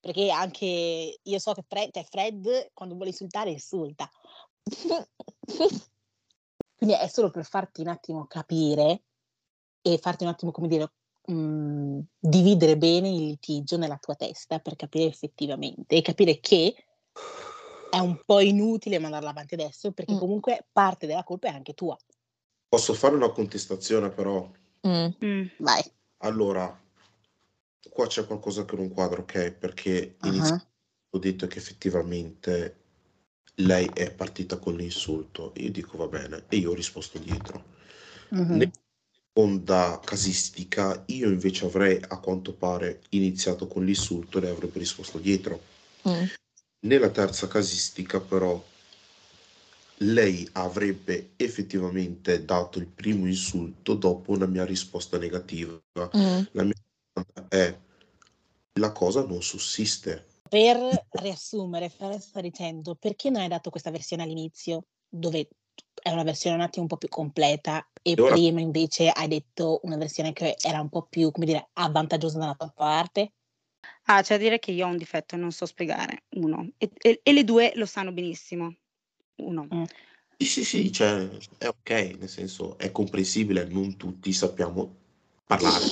[0.00, 4.10] perché anche io so che Fred, cioè Fred quando vuole insultare insulta.
[6.76, 9.02] Quindi è solo per farti un attimo capire
[9.82, 10.90] e farti un attimo, come dire,
[11.26, 16.74] mh, dividere bene il litigio nella tua testa per capire effettivamente e capire che
[17.90, 20.18] è un po' inutile mandarla avanti adesso perché Mm.
[20.18, 21.96] comunque parte della colpa è anche tua.
[22.68, 24.48] Posso fare una contestazione però?
[24.86, 25.06] Mm.
[25.22, 25.82] Mm, Vai.
[26.18, 26.80] Allora,
[27.88, 29.52] qua c'è qualcosa che non quadra, ok?
[29.52, 30.60] Perché Ah,
[31.10, 32.76] ho detto che effettivamente
[33.56, 35.52] lei è partita con l'insulto.
[35.56, 37.64] Io dico va bene e io ho risposto dietro.
[38.32, 38.58] mhm.
[38.58, 38.70] Nella
[39.32, 45.18] seconda casistica io invece avrei a quanto pare iniziato con l'insulto e lei avrebbe risposto
[45.18, 45.60] dietro.
[46.04, 46.30] Mm.
[46.80, 48.62] Nella terza casistica però
[49.98, 55.78] lei avrebbe effettivamente dato il primo insulto dopo una mia risposta negativa.
[56.12, 56.46] Mm.
[56.52, 56.74] La mia
[57.50, 57.76] è
[58.74, 60.26] la cosa non sussiste.
[60.48, 60.76] Per
[61.20, 65.48] riassumere, sta dicendo perché non hai dato questa versione all'inizio, dove
[66.00, 69.28] è una versione un attimo un po' più completa, e E ora- prima invece hai
[69.28, 73.32] detto una versione che era un po' più, come dire, avvantaggiosa dalla tua parte?
[74.04, 77.20] Ah, c'è da dire che io ho un difetto, non so spiegare, uno, e, e-
[77.22, 78.74] e le due lo sanno benissimo,
[79.36, 79.66] uno.
[80.36, 84.96] Sì, sì, sì, cioè, è ok, nel senso è comprensibile, non tutti sappiamo
[85.44, 85.84] parlare.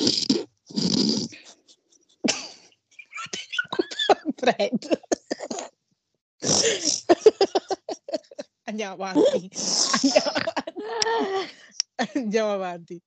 [4.38, 5.02] Fred.
[8.64, 9.50] Andiamo avanti.
[9.96, 10.62] Andiamo avanti.
[12.14, 13.02] Andiamo avanti.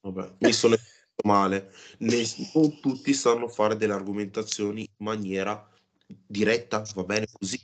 [0.00, 0.76] Vabbè, mi sono
[1.24, 1.72] male.
[1.98, 5.68] Non tutti sanno fare delle argomentazioni in maniera
[6.06, 7.60] diretta, va bene così.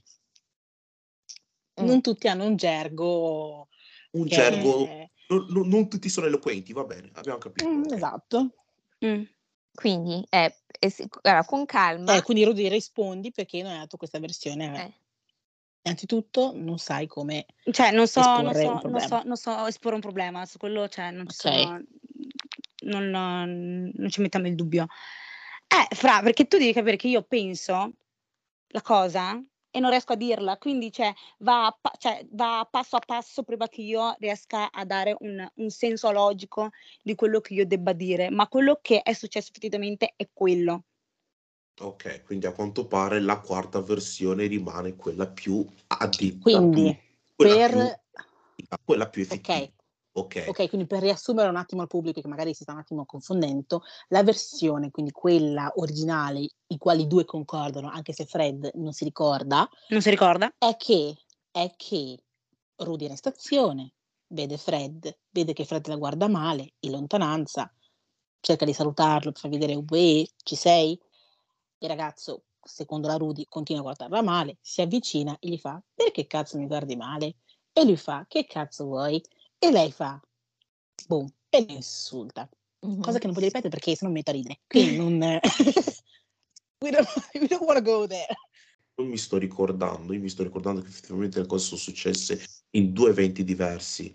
[1.81, 3.69] Non tutti hanno un gergo.
[4.13, 7.69] Un che gergo, è- non, non- non tutti sono eloquenti, va bene, abbiamo capito.
[7.69, 8.55] Mm, esatto.
[9.05, 9.23] Mm.
[9.75, 12.15] Quindi è, è si- allora, con calma.
[12.17, 14.69] Eh, quindi Rudy rispondi perché non hai dato questa versione.
[14.69, 14.85] me.
[14.87, 14.93] Eh.
[15.83, 17.45] Innanzitutto non sai come...
[17.71, 21.11] Cioè, non so, non so, non so, non so esporre un problema, su quello, cioè,
[21.11, 21.53] non ci Ok.
[21.53, 21.83] sono,
[22.85, 24.87] non, non ci mettiamo il dubbio.
[25.69, 27.93] Eh, Fra, perché tu devi capire che io penso
[28.69, 29.43] la cosa
[29.75, 33.83] e non riesco a dirla, quindi cioè, va, cioè, va passo a passo prima che
[33.83, 36.71] io riesca a dare un, un senso logico
[37.03, 40.85] di quello che io debba dire, ma quello che è successo effettivamente è quello.
[41.81, 46.97] Ok, quindi a quanto pare la quarta versione rimane quella più addetta, Quindi,
[47.35, 48.01] quella per...
[48.55, 49.59] più, quella più effettiva.
[49.59, 49.73] Ok,
[50.17, 53.05] Ok, ok, quindi per riassumere un attimo al pubblico che magari si sta un attimo
[53.05, 58.93] confondendo, la versione, quindi quella originale, i quali i due concordano, anche se Fred non
[58.93, 60.55] si ricorda, Non si ricorda?
[60.57, 61.17] è che,
[61.51, 62.23] è che
[62.77, 63.95] Rudy è in stazione,
[64.29, 67.73] vede Fred, vede che Fred la guarda male, in lontananza,
[68.41, 70.97] cerca di salutarlo per far vedere, uè, ci sei?
[71.79, 76.27] Il ragazzo, secondo la Rudy, continua a guardarla male, si avvicina e gli fa, perché
[76.27, 77.37] cazzo mi guardi male?
[77.73, 79.21] E lui fa, che cazzo vuoi?
[79.65, 80.21] E lei fa,
[81.07, 82.47] boom, e lo insulta.
[82.81, 83.01] Mhm.
[83.01, 84.61] Cosa che non voglio ripetere perché sennò mi metto a ridere.
[84.67, 85.41] Quindi non...
[86.85, 88.27] we don't, we don't want to go there.
[88.97, 92.45] non mi sto ricordando, io mi sto ricordando che effettivamente le cose sono successe
[92.77, 94.15] in due eventi diversi,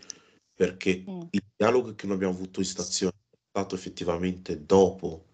[0.53, 1.21] perché Mm.
[1.31, 5.25] il dialogo che noi abbiamo avuto in stazione è stato effettivamente dopo,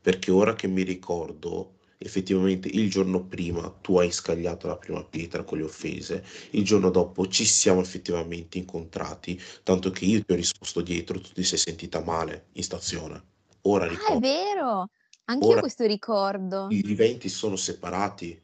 [0.00, 5.44] perché ora che mi ricordo, effettivamente il giorno prima tu hai scagliato la prima pietra
[5.44, 10.36] con le offese, il giorno dopo ci siamo effettivamente incontrati, tanto che io ti ho
[10.36, 13.22] risposto dietro, tu ti sei sentita male in stazione.
[13.62, 14.90] Ora Ah, è ricordo, vero,
[15.26, 16.68] anche io questo ricordo.
[16.68, 18.38] gli eventi sono separati,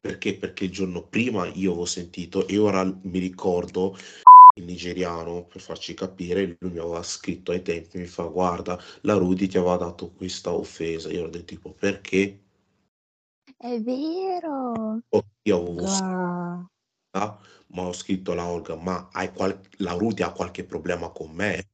[0.00, 0.36] Perché?
[0.36, 3.96] Perché il giorno prima io avevo sentito e ora mi ricordo
[4.56, 9.14] il nigeriano, per farci capire, lui mi aveva scritto ai tempi, mi fa guarda, la
[9.14, 11.10] Rudy ti aveva dato questa offesa.
[11.10, 12.45] Io ero del tipo perché?
[13.58, 15.00] È vero.
[15.42, 16.66] Io avevo Ah.
[17.12, 21.30] scritto, ma ho scritto alla Olga, ma hai qual- la Rudy ha qualche problema con
[21.32, 21.68] me?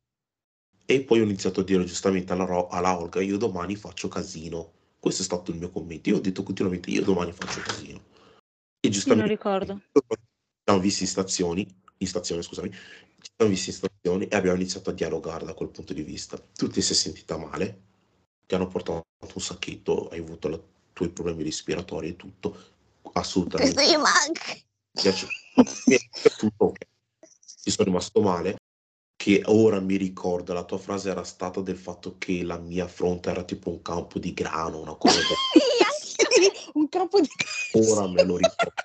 [0.87, 4.73] E poi ho iniziato a dire giustamente alla, Ro- alla Olga, io domani faccio casino.
[4.99, 6.09] Questo è stato il mio commento.
[6.11, 7.99] Io ho detto continuamente, io domani faccio casino.
[7.99, 9.81] E Io non giustamente ricordo.
[9.93, 10.01] ci
[10.65, 11.67] siamo visti in stazioni,
[11.99, 15.71] in stazione, scusami, ci siamo visti in stazioni e abbiamo iniziato a dialogare da quel
[15.71, 16.39] punto di vista.
[16.39, 17.83] Tu ti sei sentita male,
[18.47, 19.03] ti hanno portato
[19.35, 20.51] un sacchetto, hai avuto i
[20.93, 22.57] tuoi problemi respiratori e tutto,
[23.13, 23.73] assolutamente.
[23.73, 23.75] È
[26.21, 26.79] piaciuto, ok.
[27.63, 28.57] Ci sono rimasto male,
[29.17, 33.31] che ora mi ricordo, la tua frase era stata del fatto che la mia fronte
[33.31, 35.27] era tipo un campo di grano, una cosa del
[36.75, 37.29] un campo di
[37.73, 38.83] ora me lo ricordo.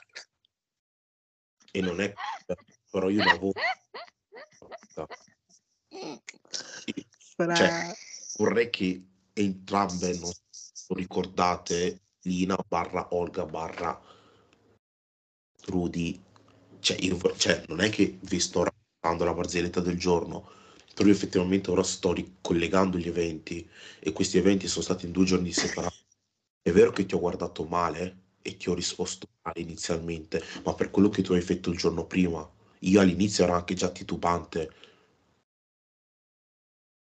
[1.72, 2.14] E non è
[2.90, 3.52] però io l'avevo
[6.50, 7.96] Sì, Cioè,
[8.38, 10.32] vorrei che entrambe non
[10.96, 14.00] ricordate Lina barra Olga barra
[15.66, 16.20] Rudy.
[16.80, 16.98] Cioè,
[17.38, 20.50] cioè, non è che vi sto raccontando la barzelletta del giorno,
[20.94, 23.68] però io effettivamente ora sto ricollegando gli eventi
[24.00, 25.96] e questi eventi sono stati in due giorni separati.
[26.62, 30.92] È vero che ti ho guardato male e ti ho risposto male inizialmente, ma per
[30.92, 34.72] quello che tu hai fatto il giorno prima, io all'inizio ero anche già titubante.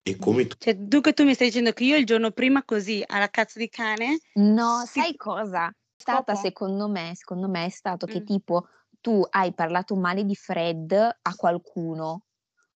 [0.10, 3.04] E come tu Cioè, dunque tu mi stai dicendo che io il giorno prima così,
[3.06, 5.00] alla cazzo di cane, No, Sì.
[5.02, 5.68] sai cosa?
[5.68, 6.42] È stata, Cosa?
[6.42, 8.26] secondo me, secondo me è stato che Mm.
[8.26, 8.68] tipo
[9.02, 12.24] tu hai parlato male di Fred a qualcuno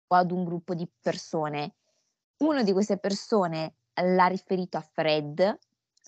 [0.07, 1.75] o ad un gruppo di persone.
[2.39, 5.57] Uno di queste persone l'ha riferito a Fred.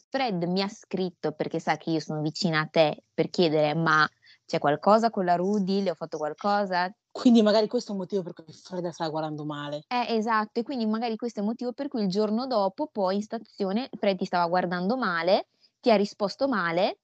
[0.10, 4.08] Fred mi ha scritto perché sa che io sono vicina a te per chiedere ma
[4.46, 5.82] c'è qualcosa con la Rudy?
[5.82, 6.94] Le ho fatto qualcosa?
[7.16, 9.86] Quindi magari questo è un motivo per cui Fred stava guardando male.
[9.88, 13.16] Eh, esatto, e quindi magari questo è il motivo per cui il giorno dopo, poi
[13.16, 15.48] in stazione, Fred ti stava guardando male,
[15.80, 17.00] ti ha risposto male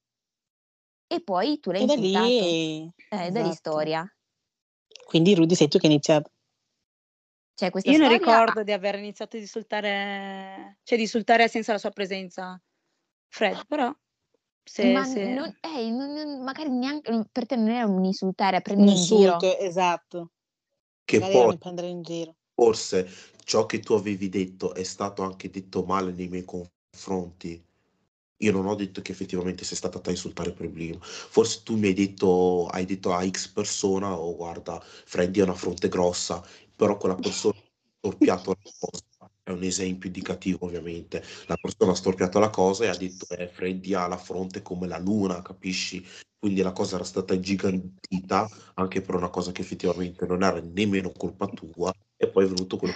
[1.08, 2.26] e poi tu l'hai E da insultato.
[2.28, 2.92] lì...
[3.08, 3.54] Eh, da lì esatto.
[3.54, 4.16] storia.
[5.06, 6.30] Quindi Rudy sei tu che hai iniziato.
[7.56, 11.72] Cioè, questa io non storia ricordo di aver iniziato a insultare, cioè di insultare senza
[11.72, 12.62] la sua presenza
[13.30, 13.90] Fred, però
[14.72, 18.56] se, ma se- non- eh, non- non- magari neanche per te non era un insultare,
[18.58, 19.20] a Un prendere in giro.
[19.34, 20.32] insulto, esatto.
[21.04, 22.36] che poi prendere in giro.
[22.54, 23.10] forse
[23.44, 27.62] ciò che tu avevi detto è stato anche detto male nei miei confronti.
[28.42, 31.00] Io non ho detto che effettivamente sei stata te a insultare per primo.
[31.02, 35.54] Forse tu mi hai detto, hai detto a X persona, oh guarda, Freddy ha una
[35.54, 36.44] fronte grossa,
[36.76, 37.64] però quella persona ha
[38.00, 39.04] storpiato la cosa.
[39.52, 41.22] È un esempio indicativo, ovviamente.
[41.48, 44.88] La persona ha storpiato la cosa e ha detto, eh, Freddy ha la fronte come
[44.88, 46.06] la luna, capisci?
[46.40, 51.12] Quindi la cosa era stata ingigantita anche per una cosa che effettivamente non era nemmeno
[51.12, 52.94] colpa tua, e poi è venuto quello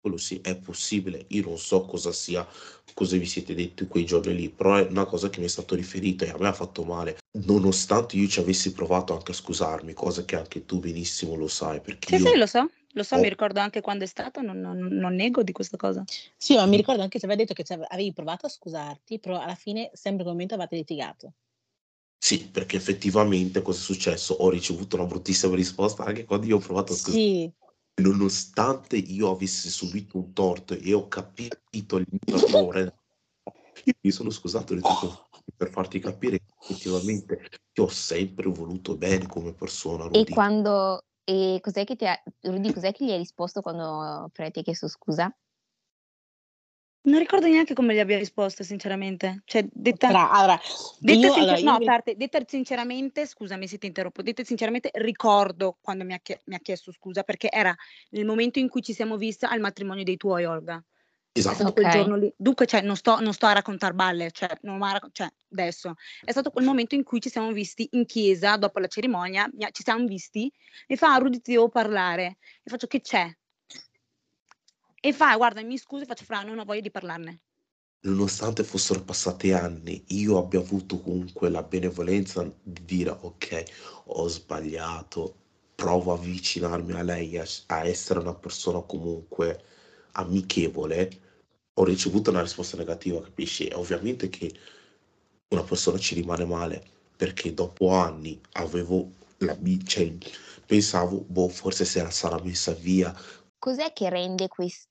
[0.00, 1.24] quello sì, è possibile.
[1.28, 2.46] Io non so cosa sia,
[2.94, 5.74] cosa vi siete detti quei giorni lì, però è una cosa che mi è stato
[5.74, 7.18] riferito e a me ha fatto male.
[7.46, 11.80] Nonostante io ci avessi provato anche a scusarmi, cosa che anche tu benissimo lo sai,
[11.80, 13.20] perché Sì, io sì, lo so, lo so, Oh.
[13.20, 16.04] mi ricordo anche quando è stato, non, non- non nego di questa cosa.
[16.36, 19.54] Sì, ma mi ricordo anche che avevi detto che avevi provato a scusarti, però alla
[19.54, 21.32] fine sempre quel momento avevate litigato.
[22.20, 24.34] sì, perché effettivamente cosa è successo?
[24.34, 27.22] Ho ricevuto una bruttissima risposta anche quando io ho provato a scusarmi.
[27.22, 27.52] Sì,
[28.02, 32.94] Nonostante io avessi subito un torto e ho capito il mio errore,
[33.84, 34.76] io mi sono scusato
[35.56, 40.32] per farti capire che effettivamente ti ho sempre voluto bene come persona, E Rudy.
[40.32, 41.02] quando...
[41.28, 42.18] E cos'è che ti ha...
[42.40, 45.30] Rudy, cos'è che gli hai risposto quando Fred ti ha chiesto scusa?
[47.02, 49.42] Non ricordo neanche come gli abbia risposto, sinceramente.
[49.44, 50.58] Cioè, detta, tra, allora,
[51.00, 54.42] detta io, sincer- allora, no, a mi- parte, detta sinceramente, scusami se ti interrompo, detta
[54.42, 57.76] sinceramente ricordo quando mi ha, chie- mi ha chiesto scusa, perché era
[58.10, 60.82] nel momento in cui ci siamo viste al matrimonio dei tuoi, Olga.
[61.32, 62.32] È Esatto, stato quel giorno lì.
[62.36, 65.94] Dunque, cioè, non sto, non sto a raccontare balle, cioè, non racco- cioè, adesso.
[66.24, 69.82] È stato quel momento in cui ci siamo visti in chiesa, dopo la cerimonia, ci
[69.82, 70.52] siamo visti,
[70.86, 72.38] e fa, "Ah, Rudy, ti devo parlare.
[72.62, 73.30] E faccio, che c'è?
[75.00, 77.40] E fa, guarda, mi scusi, faccio, Fra, non ho voglia di parlarne.
[78.00, 83.62] nonostante fossero passati anni, io abbia avuto comunque la benevolenza di dire ok,
[84.06, 85.34] ho sbagliato,
[85.74, 89.62] provo a avvicinarmi a lei, a, a essere una persona comunque
[90.12, 91.08] amichevole,
[91.80, 93.66] ho ricevuto una risposta negativa, capisci?
[93.66, 94.52] E ovviamente che
[95.48, 96.82] una persona ci rimane male,
[97.16, 100.12] perché dopo anni avevo la cioè,
[100.66, 103.14] pensavo, boh, forse se la sarà messa via,
[103.58, 104.86] Cos'è che rende questa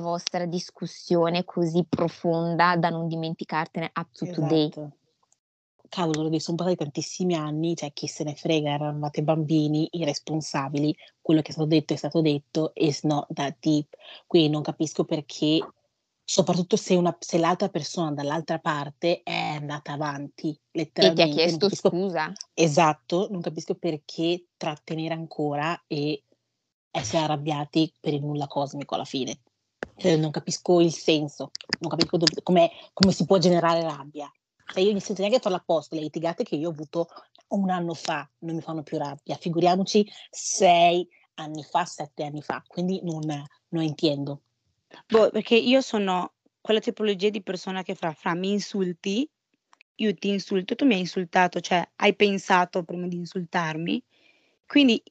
[0.00, 4.68] vostra discussione così profonda da non dimenticartene up to today?
[4.68, 4.96] esatto.
[5.90, 11.50] cavolo, sono passati tantissimi anni, cioè chi se ne frega, eravate bambini, irresponsabili, quello che
[11.50, 13.94] è stato detto è stato detto, it's not that deep.
[14.26, 15.60] Quindi non capisco perché,
[16.24, 21.22] soprattutto se, una, se l'altra persona dall'altra parte è andata avanti, letteralmente.
[21.22, 22.32] E ti ha chiesto capisco, scusa.
[22.54, 26.22] Esatto, non capisco perché trattenere ancora e
[26.90, 29.40] essere arrabbiati per il nulla cosmico alla fine.
[29.96, 31.50] Cioè, non capisco il senso,
[31.80, 34.32] non capisco dove, come si può generare rabbia.
[34.72, 37.08] Cioè io non sento neanche farla apposta, le litigate che io ho avuto
[37.48, 42.62] un anno fa non mi fanno più rabbia, figuriamoci sei anni fa, sette anni fa,
[42.66, 43.20] quindi non,
[43.68, 44.40] non intendo.
[45.06, 49.28] Boh, perché io sono quella tipologia di persona che fra, fra mi insulti,
[49.96, 54.02] io ti insulto, tu mi hai insultato, cioè hai pensato prima di insultarmi,
[54.66, 55.02] quindi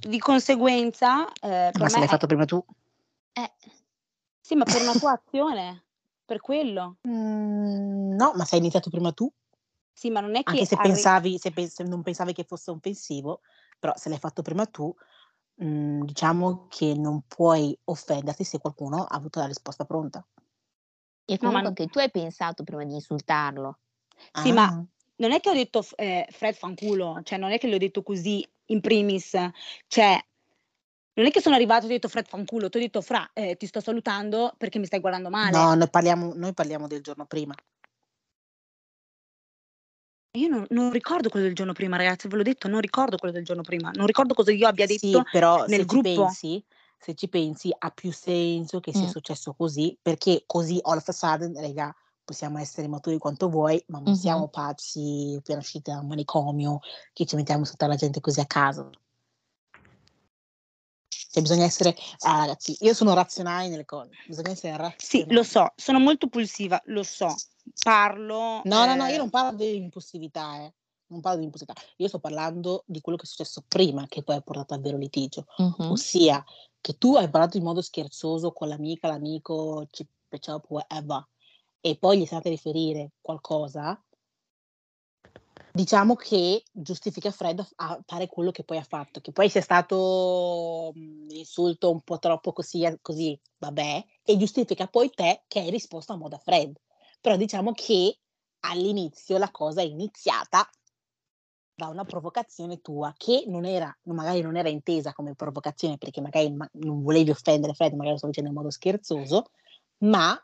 [0.00, 1.30] di conseguenza...
[1.40, 2.10] Eh, ma se l'hai è...
[2.10, 2.64] fatto prima tu?
[3.32, 3.52] Eh,
[4.40, 5.84] sì, ma per una tua azione,
[6.24, 6.96] per quello.
[7.06, 9.30] Mm, no, ma sei iniziato prima tu?
[9.92, 10.50] Sì, ma non è che...
[10.50, 13.40] Anche se, arri- pensavi, se, pens- non pensavi che fosse offensivo,
[13.78, 14.94] però se l'hai fatto prima tu,
[15.54, 20.24] mh, mm, diciamo che non puoi offenderti se qualcuno ha avuto la risposta pronta.
[21.26, 23.78] E comunque no, anche tu hai pensato prima di insultarlo.
[24.32, 24.52] Sì, ah.
[24.52, 24.86] ma
[25.16, 28.46] non è che ho detto eh, Fred fanculo, cioè non è che l'ho detto così
[28.66, 29.36] in primis,
[29.86, 30.18] cioè
[31.16, 33.30] non è che sono arrivato e ti ho detto Fred fanculo, ti ho detto Fra,
[33.32, 35.56] eh, ti sto salutando perché mi stai guardando male.
[35.56, 37.54] No, noi parliamo, noi parliamo del giorno prima.
[40.36, 43.32] Io non, non, ricordo quello del giorno prima, ragazzi, ve l'ho detto, non ricordo quello
[43.32, 46.08] del giorno prima, non ricordo cosa io abbia detto sì, però nel se gruppo.
[46.08, 46.64] Ci pensi,
[46.98, 49.10] se ci pensi, ha più senso che sia mm.
[49.10, 53.98] successo così, perché così all of a sudden, raga, possiamo essere maturi quanto vuoi, ma
[53.98, 54.20] non mm-hmm.
[54.20, 56.80] siamo pazzi appena usciti da un manicomio
[57.12, 58.90] che ci mettiamo sotto la gente così a caso.
[61.08, 64.96] Cioè bisogna essere, ah, ragazzi, io sono razionale nelle cose, bisogna essere razionali.
[64.98, 67.32] Sì, lo so, sono molto pulsiva, lo so,
[67.82, 68.60] parlo...
[68.64, 68.86] No, eh...
[68.86, 70.74] no, no, io non parlo di impulsività, eh.
[71.06, 74.36] Non parlo di impulsività, io sto parlando di quello che è successo prima che poi
[74.36, 75.92] ha portato al vero litigio, uh-huh.
[75.92, 76.42] ossia
[76.80, 80.08] che tu hai parlato in modo scherzoso con l'amica, l'amico, chip,
[80.40, 81.24] chop, whatever,
[81.80, 84.02] e poi gli state a riferire qualcosa,
[85.70, 90.90] diciamo che giustifica Fred a fare quello che poi ha fatto, che poi sia stato
[90.94, 96.12] un insulto un po' troppo così, così, vabbè, e giustifica poi te che hai risposto
[96.12, 96.74] a modo a Fred.
[97.24, 98.18] Però diciamo che
[98.66, 100.68] all'inizio la cosa è iniziata
[101.74, 106.54] da una provocazione tua che non era, magari non era intesa come provocazione perché magari
[106.72, 109.52] non volevi offendere Fred, magari lo sto dicendo in modo scherzoso,
[110.00, 110.38] ma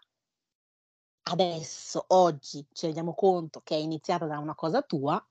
[1.24, 5.22] adesso, oggi, ci rendiamo conto che è iniziata da una cosa tua,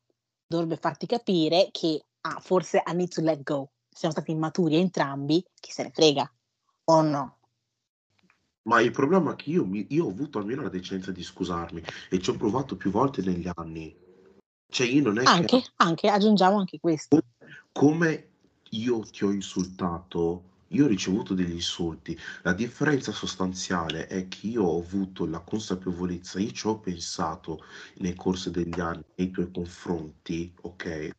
[0.46, 3.72] dovrebbe farti capire che ah, forse I need to let go.
[3.90, 6.32] Siamo stati immaturi entrambi, chi se ne frega,
[6.84, 7.39] o no?
[8.70, 11.82] Ma il problema è che io, mi, io ho avuto almeno la decenza di scusarmi
[12.08, 13.96] e ci ho provato più volte negli anni.
[14.72, 15.70] Cioè io non è anche, che...
[15.78, 17.20] Anche, aggiungiamo anche questo.
[17.72, 18.28] Come
[18.70, 20.44] io ti ho insultato
[20.74, 22.16] io ho ricevuto degli insulti.
[22.44, 27.64] La differenza sostanziale è che io ho avuto la consapevolezza, io ci ho pensato
[27.98, 31.10] nel corso degli anni nei tuoi confronti, ok?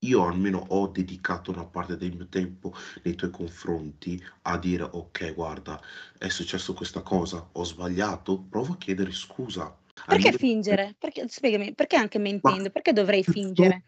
[0.00, 5.34] Io almeno ho dedicato una parte del mio tempo nei tuoi confronti a dire ok,
[5.34, 5.80] guarda,
[6.18, 9.76] è successo questa cosa, ho sbagliato, prova a chiedere scusa.
[10.06, 10.38] Perché almeno...
[10.38, 10.94] fingere?
[10.98, 12.62] Perché, spiegami, perché anche mentendo?
[12.62, 13.82] Ma perché dovrei fingere?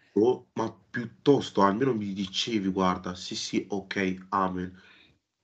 [0.52, 4.80] Ma piuttosto almeno mi dicevi, guarda, sì sì, ok, amen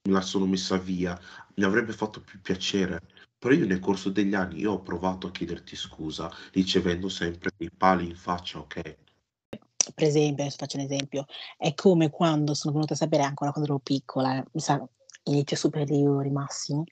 [0.08, 1.18] me la sono messa via,
[1.56, 3.00] mi avrebbe fatto più piacere.
[3.38, 7.70] Però io nel corso degli anni io ho provato a chiederti scusa, ricevendo sempre dei
[7.70, 8.96] pali in faccia, ok?
[9.94, 11.26] Per esempio, adesso faccio un esempio,
[11.56, 14.82] è come quando sono venuta a sapere ancora quando ero piccola, mi sa,
[15.24, 16.84] inizio superiori massimo,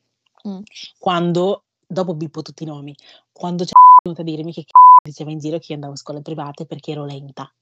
[0.46, 0.60] mm.
[0.98, 2.94] quando, dopo bippo tutti i nomi,
[3.32, 3.72] quando c'è
[4.02, 6.92] venuta a dirmi che c***o diceva in giro che io andavo a scuole private perché
[6.92, 7.52] ero lenta.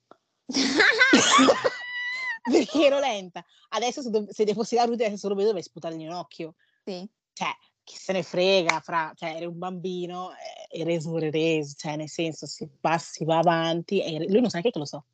[2.42, 3.44] perché ero lenta.
[3.70, 6.54] Adesso se, do- se fossi la Rudy adesso lo vedo dovrei sputargli in occhio.
[6.84, 7.08] Sì.
[7.32, 7.48] Cioè,
[7.82, 12.08] chi se ne frega, fra, cioè, eri un bambino, eh, e reso reso, cioè nel
[12.08, 15.04] senso si, passi, va avanti e lui non sa neanche che lo so.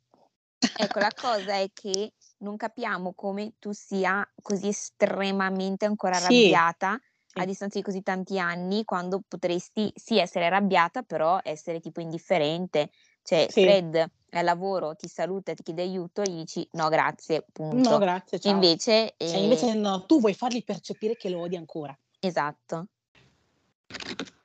[0.77, 6.23] Ecco, la cosa è che non capiamo come tu sia così estremamente ancora sì.
[6.25, 7.39] arrabbiata sì.
[7.39, 12.91] a distanza di così tanti anni, quando potresti sì essere arrabbiata, però essere tipo indifferente.
[13.23, 13.61] Cioè, sì.
[13.63, 17.89] Fred al lavoro ti saluta, ti chiede aiuto, gli dici no grazie, punto.
[17.89, 18.53] No grazie, ciao.
[18.53, 19.43] Invece, cioè, eh...
[19.43, 21.97] invece no, tu vuoi fargli percepire che lo odi ancora.
[22.19, 22.87] Esatto.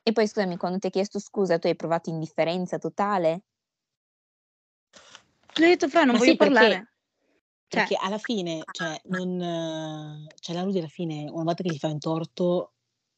[0.02, 3.42] E poi scusami, quando ti ha chiesto scusa, tu hai provato indifferenza totale?
[5.58, 6.68] L'ho detto, Fra, non Ma voglio sì, parlare.
[6.68, 6.86] Perché,
[7.68, 11.78] cioè, perché alla fine, cioè, non, cioè, la Rudy alla fine, una volta che gli
[11.78, 12.72] fai un torto,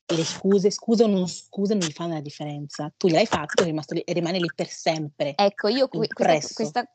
[0.07, 2.91] le scuse, scusa o non scusa non gli fanno la differenza.
[2.97, 5.35] Tu gliel'hai fatto, è rimasto lì, e rimane lì per sempre.
[5.37, 6.93] Ecco, io qui- questa, questa-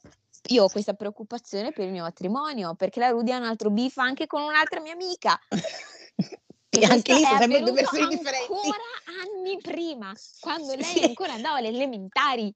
[0.48, 3.98] io ho questa preoccupazione per il mio matrimonio, perché la Rudy ha un altro beef
[3.98, 5.40] anche con un'altra mia amica.
[6.70, 8.52] e anche lì sono sempre due persone differenti.
[8.52, 8.84] Ancora
[9.22, 11.04] anni prima, quando lei Sì.
[11.04, 12.54] ancora andava alle elementari.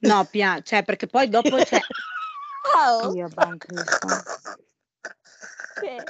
[0.00, 1.80] No, Pia, cioè, perché poi dopo c'è...
[2.76, 3.66] Oh, Io, banco,
[5.80, 6.02] cioè,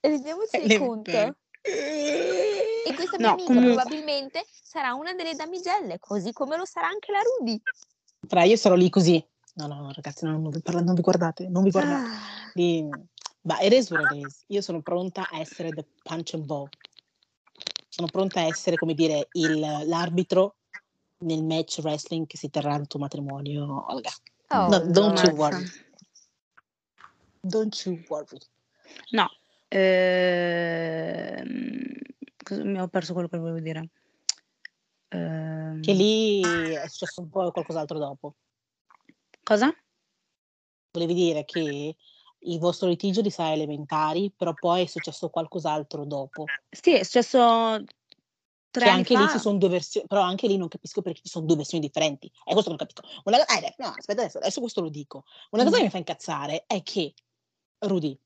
[0.00, 0.78] rendiamoci Elementari.
[0.78, 1.36] conto.
[1.62, 6.88] E questa mia No, amica comunque- probabilmente sarà una delle damigelle, così come lo sarà
[6.88, 7.60] anche la Rudy.
[8.28, 9.24] Fra io sarò lì così.
[9.54, 12.08] No, no, no, ragazzi, no, non, vi parla- non vi guardate, non vi guardate.
[12.08, 12.88] Ah, Di-
[13.42, 14.44] Ma it is what it is.
[14.48, 16.68] Io sono pronta a essere the punch and ball.
[17.88, 20.56] Sono pronta a essere, come dire, il- l'arbitro
[21.18, 24.10] nel match wrestling che si terrà al tuo matrimonio, Olga.
[24.48, 25.64] oh, No, don't you worry.
[27.40, 28.38] Don't you worry.
[29.10, 29.28] No,
[32.42, 33.90] cosa- mi ho perso quello che volevo dire.
[35.08, 38.36] Ehm, Che lì è successo un po' qualcos'altro dopo.
[39.42, 39.74] Cosa?
[40.92, 41.96] Volevi dire che
[42.46, 46.44] il vostro litigio di sai elementari, però poi è successo qualcos'altro dopo.
[46.70, 47.82] Sì, è successo
[48.80, 49.20] tre anche fa.
[49.20, 51.84] lì ci sono due versioni, però anche lì non capisco perché ci sono due versioni
[51.84, 52.26] differenti.
[52.26, 53.02] È questo che non capisco.
[53.24, 55.24] Una eh, no, aspetta adesso, adesso questo lo dico.
[55.50, 55.78] Una cosa Mm.
[55.78, 57.14] che mi fa incazzare è che,
[57.78, 58.18] Rudy,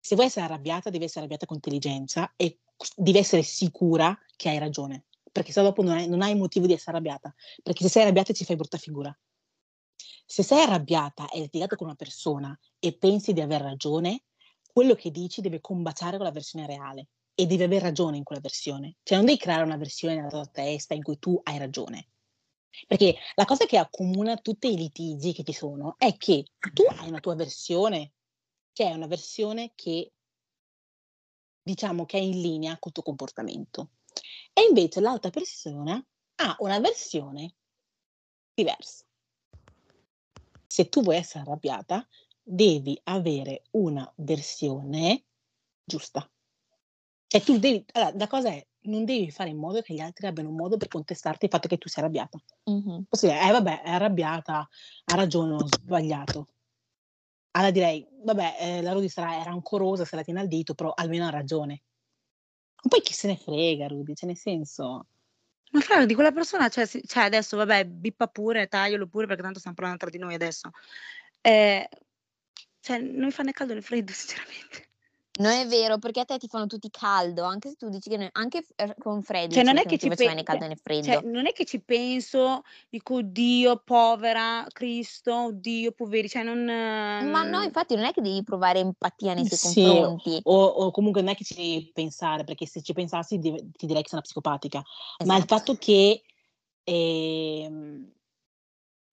[0.00, 2.60] se vuoi essere arrabbiata, devi essere arrabbiata con intelligenza e
[2.96, 5.04] devi essere sicura che hai ragione.
[5.30, 7.34] Perché se dopo non hai, non hai motivo di essere arrabbiata.
[7.62, 9.14] Perché se sei arrabbiata ci fai brutta figura.
[10.26, 14.22] Se sei arrabbiata e litigato con una persona e pensi di aver ragione,
[14.72, 18.40] quello che dici deve combaciare con la versione reale e devi avere ragione in quella
[18.40, 18.96] versione.
[19.02, 22.08] Cioè non devi creare una versione nella tua testa in cui tu hai ragione.
[22.86, 27.08] Perché la cosa che accomuna tutti i litigi che ci sono è che tu hai
[27.08, 28.12] una tua versione,
[28.72, 30.12] che è una versione che
[31.62, 33.90] diciamo che è in linea col tuo comportamento.
[34.52, 36.04] E invece l'altra persona
[36.36, 37.54] ha una versione
[38.52, 39.04] diversa.
[40.66, 42.06] Se tu vuoi essere arrabbiata,
[42.42, 45.24] devi avere una versione
[45.84, 46.28] giusta.
[47.34, 50.28] Cioè tu devi, allora, la cosa è, non devi fare in modo che gli altri
[50.28, 52.38] abbiano un modo per contestarti il fatto che tu sia arrabbiata.
[52.66, 53.06] Mhm.
[53.08, 56.46] Posso dire, eh vabbè, è arrabbiata, ha ragione, ho sbagliato.
[57.56, 61.26] Allora direi, vabbè, eh, la Rudy sarà, rancorosa, se la tiene al dito, però almeno
[61.26, 61.82] ha ragione.
[62.76, 65.06] Ma poi chi se ne frega, Rudy, cioè nel senso...
[65.72, 69.58] Ma fra di quella persona, cioè, cioè, adesso, vabbè, bippa pure, taglialo pure, perché tanto
[69.58, 70.70] stiamo parlando tra di noi adesso.
[71.40, 71.88] Eh,
[72.78, 74.92] cioè, non mi fa né caldo né freddo, sinceramente.
[75.36, 78.16] Non è vero, perché a te ti fanno tutti caldo, anche se tu dici che
[78.16, 80.76] ne- anche f- con freddo Cioè, non è che ti ci pe- né caldo né
[80.76, 81.06] freddo.
[81.06, 86.64] Cioè, non è che ci penso, dico, Dio, povera, Cristo, Dio, poveri, cioè, non...
[86.64, 90.40] Ma no, infatti non è che devi provare empatia nei suoi Sì, confronti.
[90.44, 94.02] O, o comunque non è che ci devi pensare, perché se ci pensassi ti direi
[94.02, 94.84] che sei una psicopatica.
[95.24, 95.56] Ma il Esatto.
[95.56, 96.22] fatto che
[96.84, 98.12] ehm,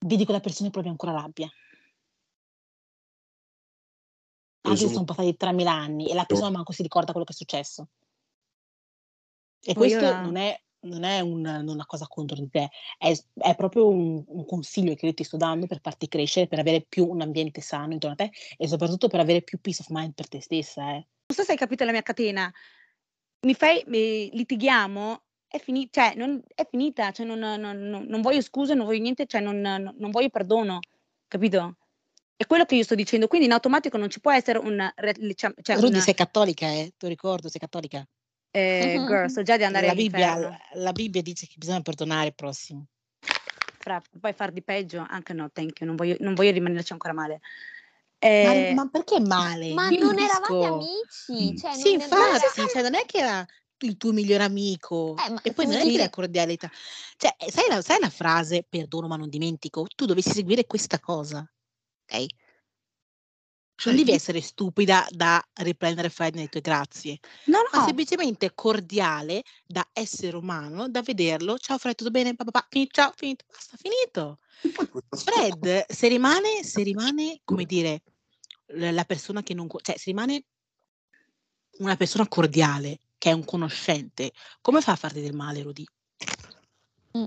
[0.06, 1.50] vedi quella persona e provi ancora rabbia.
[4.62, 7.36] Anche se sono- passati 3.000 anni e la persona manco si ricorda quello che è
[7.36, 7.88] successo.
[9.64, 12.70] E Poi io questo la- non è, non è un- una cosa contro di te,
[12.98, 16.58] è, è proprio un, un consiglio che io ti sto dando per farti crescere, per
[16.58, 19.88] avere più un ambiente sano intorno a te e soprattutto per avere più peace of
[19.90, 20.82] mind per te stessa.
[20.90, 20.94] Eh.
[21.26, 22.52] Non so se hai capito la mia catena.
[23.46, 28.40] Mi fai, mi- litighiamo, è, fini- cioè, non- è finita, cioè, non, non- non- voglio
[28.40, 30.78] scuse, non voglio niente, cioè, non voglio perdono,
[31.28, 31.76] capito?
[32.36, 34.90] È quello che io sto dicendo, quindi in automatico non ci può essere un...
[35.18, 36.92] diciamo- Cioè, Rudy, una- sei cattolica, eh?
[36.96, 38.04] Ti ricordo, sei cattolica.
[38.50, 40.58] eh, girl, so già di andare La Bibbia, all'inferno.
[40.82, 42.86] la Bibbia dice che bisogna perdonare il prossimo.
[43.78, 45.04] Fra, puoi far di peggio?
[45.08, 47.40] Anche no, thank you, non voglio, non voglio rimanerci ancora male.
[48.18, 49.72] Ma, Eh, ma perché male?
[49.74, 53.44] Ma non eravate amici, cioè Sì, non, infatti, cioè, non è che era
[53.78, 55.16] il tuo migliore amico.
[55.16, 56.70] Eh, ma e poi non è che dici- la cordialità.
[57.16, 59.86] Cioè, sai la, sai la frase perdono ma non dimentico?
[59.94, 61.44] Tu dovessi seguire questa cosa,
[63.84, 69.42] Non devi essere stupida da riprendere fare le tue grazie, no, ma no, semplicemente cordiale
[69.66, 71.58] da essere umano, da vederlo.
[71.58, 72.36] Ciao Fred, tutto bene?
[72.36, 74.38] Pa, pa, pa, ciao, finito, basta, finito.
[75.08, 78.02] Fred, se rimane, se rimane, come dire,
[78.66, 80.44] la persona che non, cioè se rimane
[81.78, 85.84] una persona cordiale, che è un conoscente, come fa a farti del male, Rudy?
[87.18, 87.24] Mm.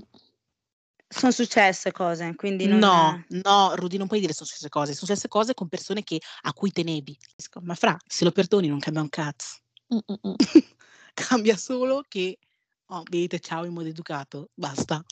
[1.08, 2.78] Sono successe cose, quindi non...
[2.78, 6.20] No, no, Rudy, non puoi dire sono successe cose, sono successe cose con persone che-
[6.42, 7.16] a cui tenevi.
[7.62, 9.58] Ma fra, se lo perdoni non cambia un cazzo.
[9.94, 10.34] Mm, mm, mm.
[11.14, 12.38] cambia solo che,
[12.86, 15.04] oh, vedete, ciao in modo educato, basta.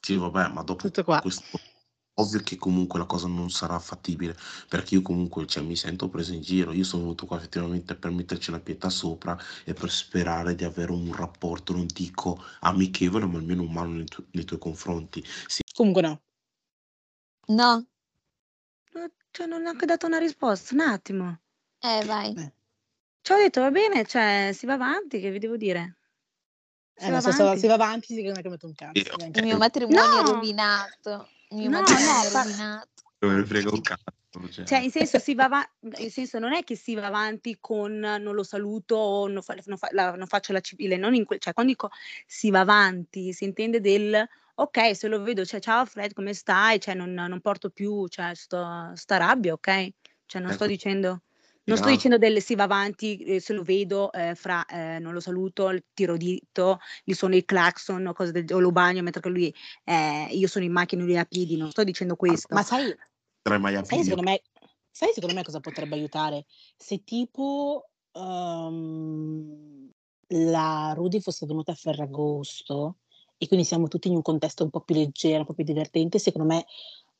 [0.00, 1.20] Sì, vabbè, ma dopo Tutto qua.
[1.20, 1.58] questo
[2.20, 4.36] ovvio che comunque la cosa non sarà fattibile,
[4.68, 8.10] perché io comunque cioè, mi sento preso in giro, io sono venuto qua effettivamente per
[8.10, 13.38] metterci una pietra sopra e per sperare di avere un rapporto, non dico amichevole, ma
[13.38, 15.24] almeno umano nei, tu- nei tuoi confronti.
[15.46, 16.20] Sì, Comunque no.
[17.48, 17.86] No,
[19.32, 21.40] Cioè, non ho anche dato una risposta, un attimo.
[21.80, 22.34] eh, vai.
[22.34, 22.52] Eh.
[23.22, 25.96] Ci ho detto, va bene, cioè, si va avanti, che vi devo dire?
[26.94, 27.60] Si Eh, va no, se, se- avanti.
[27.60, 29.16] si va avanti, si metto un cazzo.
[29.32, 30.32] Il mio matrimonio è No!
[30.32, 31.28] rovinato.
[31.50, 32.44] Mio No, no, fa-
[33.18, 34.48] non me ne frega un cazzo.
[34.50, 34.64] Cioè.
[34.64, 37.98] Cioè, in senso, si va ava- in senso, non è che si va avanti con
[37.98, 41.24] non lo saluto o non, fa- non fa- la- non faccio la civile, non in
[41.24, 41.90] quel, cioè, quando dico
[42.26, 44.24] si va avanti, si intende del
[44.54, 46.78] ok, se lo vedo, cioè, ciao Fred, come stai?
[46.78, 49.88] Cioè, non, non porto più, cioè, sto, sta rabbia, ok?
[50.26, 50.72] Cioè, non sto Ecco.
[50.72, 51.22] dicendo.
[51.64, 51.94] Non sto No.
[51.94, 55.68] dicendo del si va avanti, eh, se lo vedo, eh, fra eh, non lo saluto,
[55.68, 59.28] il tiro dito, gli suono il clacson o, cose del, o lo bagno mentre che
[59.28, 59.54] lui,
[59.84, 62.54] eh, io sono in macchina e lui è a piedi, non sto dicendo questo.
[62.54, 62.94] Ma sai,
[63.42, 64.04] Tra i mai a sai piedi.
[64.04, 64.42] secondo me,
[64.90, 66.46] sai secondo me cosa potrebbe aiutare?
[66.76, 69.90] Se tipo ehm,
[70.28, 72.96] la Rudy fosse venuta a Ferragosto
[73.36, 76.18] e quindi siamo tutti in un contesto un po' più leggero, un po' più divertente,
[76.18, 76.64] secondo me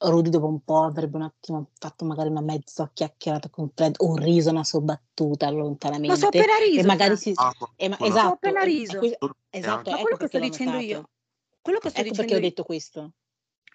[0.03, 4.09] Rudy dopo un po' avrebbe un attimo fatto magari una mezza chiacchierata con Fred o
[4.09, 6.09] un riso, una sua battuta lontanamente.
[6.09, 7.33] Ma so appena riso, e magari si...
[7.35, 8.99] Ah, e ma- Ho esatto, appena e- e riso.
[8.99, 9.19] que-
[9.51, 10.87] esatto, Ma ecco quello che sto dicendo notato.
[10.87, 11.11] io,
[11.61, 13.13] quello che sto Ecco dicendo perché ho io, detto questo.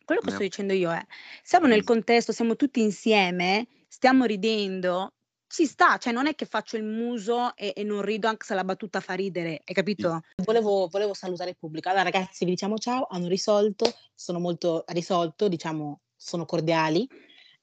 [0.04, 0.46] quello che sto Eh.
[0.46, 1.06] dicendo io è,
[1.44, 5.14] siamo nel contesto, siamo tutti insieme, stiamo ridendo,
[5.48, 8.56] ci sta, cioè non è che faccio il muso e, e non rido anche se
[8.56, 10.22] la battuta fa ridere, hai capito?
[10.44, 11.90] Volevo, volevo salutare il pubblico.
[11.90, 17.08] Allora, ragazzi, vi diciamo ciao, hanno risolto, sono molto risolto, diciamo, sono cordiali.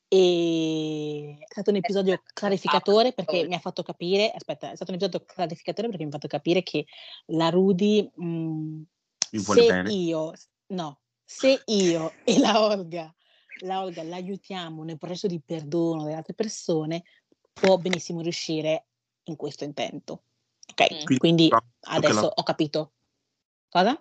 [0.08, 4.98] E è stato un episodio clarificatore perché mi ha fatto capire, aspetta, è stato un
[4.98, 6.86] episodio clarificatore perché mi ha fatto capire che
[7.26, 8.82] la Rudy, mh,
[9.42, 9.90] vuole se bene.
[9.92, 10.32] io,
[10.68, 13.12] no, se io e la Olga,
[13.62, 17.04] la Olga l'aiutiamo nel processo di perdono delle altre persone,
[17.52, 18.84] può benissimo riuscire
[19.24, 20.24] in questo intento.
[20.70, 21.16] Ok, Mm.
[21.16, 21.58] quindi Che
[21.88, 22.92] adesso la- ho capito.
[23.70, 24.00] Cosa?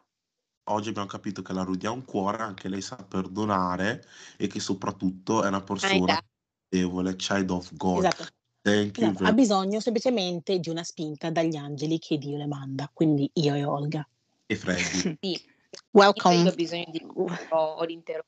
[0.65, 4.05] Oggi abbiamo capito che la Rudy ha un cuore, anche lei sa perdonare
[4.37, 6.21] e che soprattutto è una persona
[6.69, 8.05] debole, child of God.
[8.05, 8.27] Esatto.
[8.61, 9.25] Thank you esatto.
[9.25, 13.63] Ha bisogno semplicemente di una spinta dagli angeli che Dio le manda, quindi io e
[13.63, 14.07] Olga.
[14.45, 15.17] e Freddy.
[15.19, 15.41] Sì,
[15.91, 16.35] Welcome.
[16.43, 18.25] io ho bisogno di ho, ho l'intero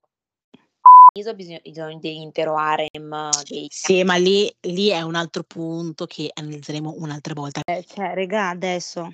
[1.16, 6.08] io ho bisogno, bisogno dell'intero harem dei Sì, ma lì, lì è un altro punto
[6.08, 7.62] che analizzeremo un'altra volta.
[7.64, 9.14] Eh, cioè, regà, adesso.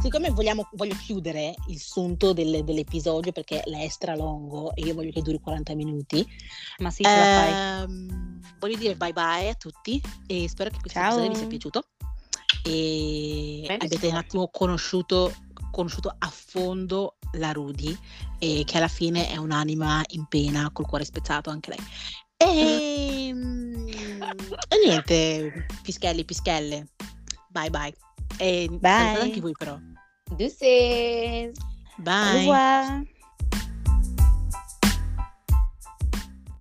[0.00, 5.10] Siccome vogliamo, voglio chiudere il sunto del- dell'episodio perché è extra lungo e io voglio
[5.10, 6.26] che duri 40 minuti,
[6.78, 11.08] Ma sì, ehm, voglio dire bye bye a tutti e spero che questo Ciao.
[11.10, 11.84] episodio vi sia piaciuto
[12.64, 15.34] e mi abbiate un attimo conosciuto,
[15.70, 17.94] conosciuto a fondo la Rudy
[18.38, 21.86] e che alla fine è un'anima in pena col cuore spezzato anche lei.
[22.38, 23.28] E,
[24.68, 26.88] e niente, pischelli, pischelle,
[27.50, 27.94] bye bye.
[28.38, 29.20] E Bye.
[29.20, 29.78] anche voi però.
[30.38, 31.58] Deuces.
[31.98, 32.34] Bye.
[32.34, 33.00] Au revoir.